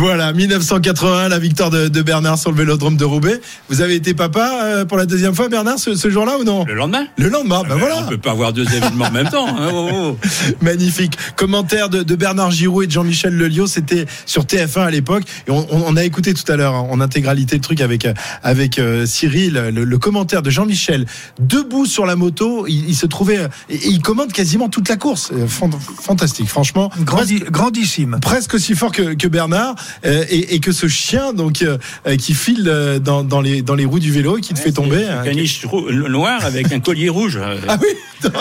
[0.01, 3.39] Voilà, 1981, la victoire de, de Bernard sur le vélodrome de Roubaix.
[3.69, 6.65] Vous avez été papa euh, pour la deuxième fois, Bernard, ce, ce jour-là ou non
[6.65, 8.05] Le lendemain Le lendemain, bah voilà.
[8.07, 9.47] On peut pas avoir deux événements en même temps.
[9.47, 10.19] hein, oh, oh.
[10.63, 11.19] Magnifique.
[11.37, 15.25] Commentaire de, de Bernard Giraud et de Jean-Michel Lelio, c'était sur TF1 à l'époque.
[15.47, 18.07] Et on, on- on a écouté tout à l'heure hein, en intégralité le truc avec,
[18.07, 21.05] euh, avec euh, Cyril, le, le commentaire de Jean-Michel.
[21.41, 23.39] Debout sur la moto, il, il se trouvait.
[23.41, 25.31] euh, et- et il commente quasiment toute la course.
[25.35, 25.71] Euh, fan-
[26.03, 26.91] Fantastique, franchement.
[27.05, 28.19] Grandi- grandissime.
[28.23, 29.75] Presque aussi fort que, que Bernard.
[30.05, 32.65] Euh, et, et que ce chien donc euh, euh, qui file
[33.03, 35.05] dans, dans, les, dans les roues du vélo et qui te fait tomber.
[35.05, 37.39] hein, Caniche rou- noir avec un collier rouge.
[37.69, 37.89] Ah oui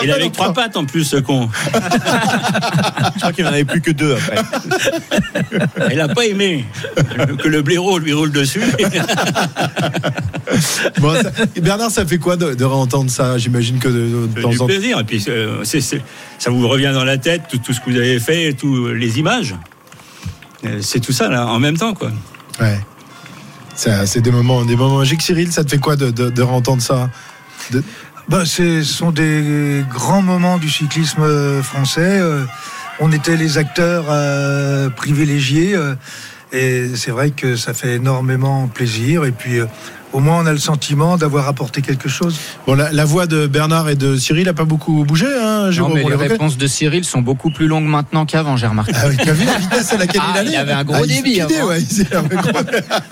[0.02, 1.48] Il avait trois pattes en plus, ce con.
[3.14, 4.42] Je crois qu'il n'en avait plus que deux après.
[5.90, 6.66] Il n'a pas aimé
[7.42, 8.60] que le blaireau lui roule dessus.
[11.00, 11.30] Bon, ça-
[11.60, 13.38] Bernard, ça fait quoi de, de réentendre ça?
[13.38, 14.66] J'imagine que de, temps en temps.
[14.66, 14.98] plaisir.
[15.00, 18.18] Et puis, euh, ça vous revient dans la tête, tout, tout ce que vous avez
[18.20, 19.54] fait, toutes les images.
[20.64, 22.10] Euh, C'est tout ça, là, en même temps, quoi.
[22.60, 22.80] Ouais.
[23.74, 25.22] Ça, C'est des moments, des moments magiques.
[25.22, 26.30] Cyril, ça te fait quoi de, de,
[26.80, 27.10] ça?
[27.70, 27.82] De-
[28.28, 32.18] Ben, ce sont des grands moments du cyclisme euh, français.
[32.20, 32.44] Euh,
[33.00, 35.74] On était les acteurs euh, privilégiés.
[35.74, 35.94] euh,
[36.52, 39.24] Et c'est vrai que ça fait énormément plaisir.
[39.24, 39.66] Et puis, euh,
[40.12, 42.36] au moins, on a le sentiment d'avoir apporté quelque chose.
[42.66, 45.88] Bon, la, la voix de Bernard et de Cyril n'a pas beaucoup bougé, hein, Non,
[45.90, 48.92] mais les réponses de Cyril sont beaucoup plus longues maintenant qu'avant, j'ai remarqué.
[48.96, 50.84] Ah oui, tu as vu la vitesse à laquelle Ah, il allait il avait un
[50.84, 51.68] gros Ah, il débit avant.
[51.68, 52.60] ouais, il avait un gros-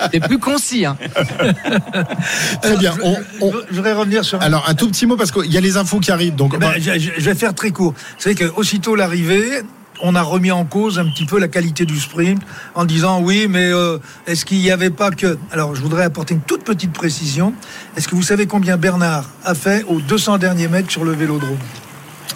[0.05, 0.85] C'était plus concis.
[0.87, 0.97] Hein.
[2.63, 2.95] Très bien.
[3.03, 4.41] On- on- Je voudrais revenir sur.
[4.41, 6.35] Alors, un tout petit mot parce qu'il y a les infos qui arrivent.
[6.35, 7.95] Donc, Eh ben, je, je- je vais faire très court.
[8.19, 9.63] C'est vrai qu'aussitôt l'arrivée,
[10.03, 12.41] on a remis en cause un petit peu la qualité du sprint
[12.75, 15.39] en disant oui, mais euh, est-ce qu'il n'y avait pas que.
[15.51, 17.53] Alors, je voudrais apporter une toute petite précision.
[17.97, 21.59] Est-ce que vous savez combien Bernard a fait aux 200 derniers mètres sur le vélodrome?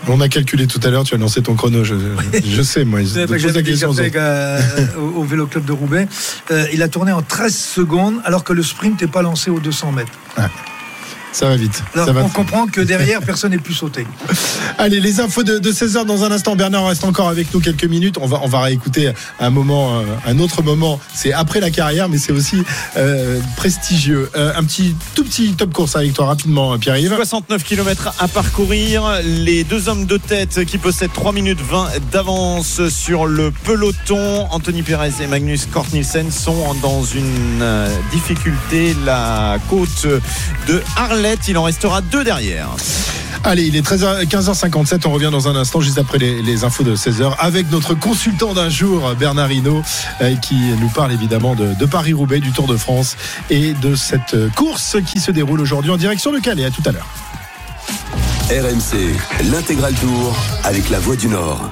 [0.09, 1.95] On a calculé tout à l'heure, tu as lancé ton chrono, je,
[2.45, 3.01] je sais, moi.
[3.05, 3.95] Je pose la question.
[4.17, 4.61] euh,
[4.99, 6.09] au, au vélo club de Roubaix.
[6.51, 9.61] Euh, il a tourné en 13 secondes alors que le sprint n'est pas lancé aux
[9.61, 10.11] 200 mètres.
[11.33, 11.83] Ça va vite.
[11.95, 14.07] Alors, ça va on comprend que derrière, personne n'est plus sauté.
[14.79, 16.57] Allez, les infos de, 16h dans un instant.
[16.57, 18.17] Bernard reste encore avec nous quelques minutes.
[18.21, 21.01] On va, on va réécouter un moment, euh, un autre moment.
[21.15, 22.63] C'est après la carrière, mais c'est aussi
[22.97, 24.31] euh, prestigieux.
[24.37, 27.15] Euh, un petit, tout petit top course avec toi rapidement, Pierre-Yves.
[27.17, 29.21] 69 km à parcourir.
[29.25, 34.47] Les deux hommes de tête qui possèdent 3 minutes 20 d'avance sur le peloton.
[34.51, 37.65] Anthony Perez et Magnus Kort Nielsen sont dans une
[38.11, 38.95] difficulté.
[39.07, 40.07] La côte
[40.69, 40.83] de
[41.47, 42.71] Il en restera deux derrière.
[43.45, 45.03] Allez, il est 13h, 15h57.
[45.07, 48.69] On revient dans un instant, juste après les, infos de 16h, avec notre consultant d'un
[48.69, 49.83] jour, Bernard Hinault,
[50.21, 53.17] euh, qui nous parle évidemment de, Paris-Roubaix, du Tour de France
[53.51, 56.65] et de cette course qui se déroule aujourd'hui en direction de Calais.
[56.65, 57.07] À tout à l'heure.
[58.51, 59.15] RMC,
[59.51, 61.71] l'intégral tour avec la Voix du Nord.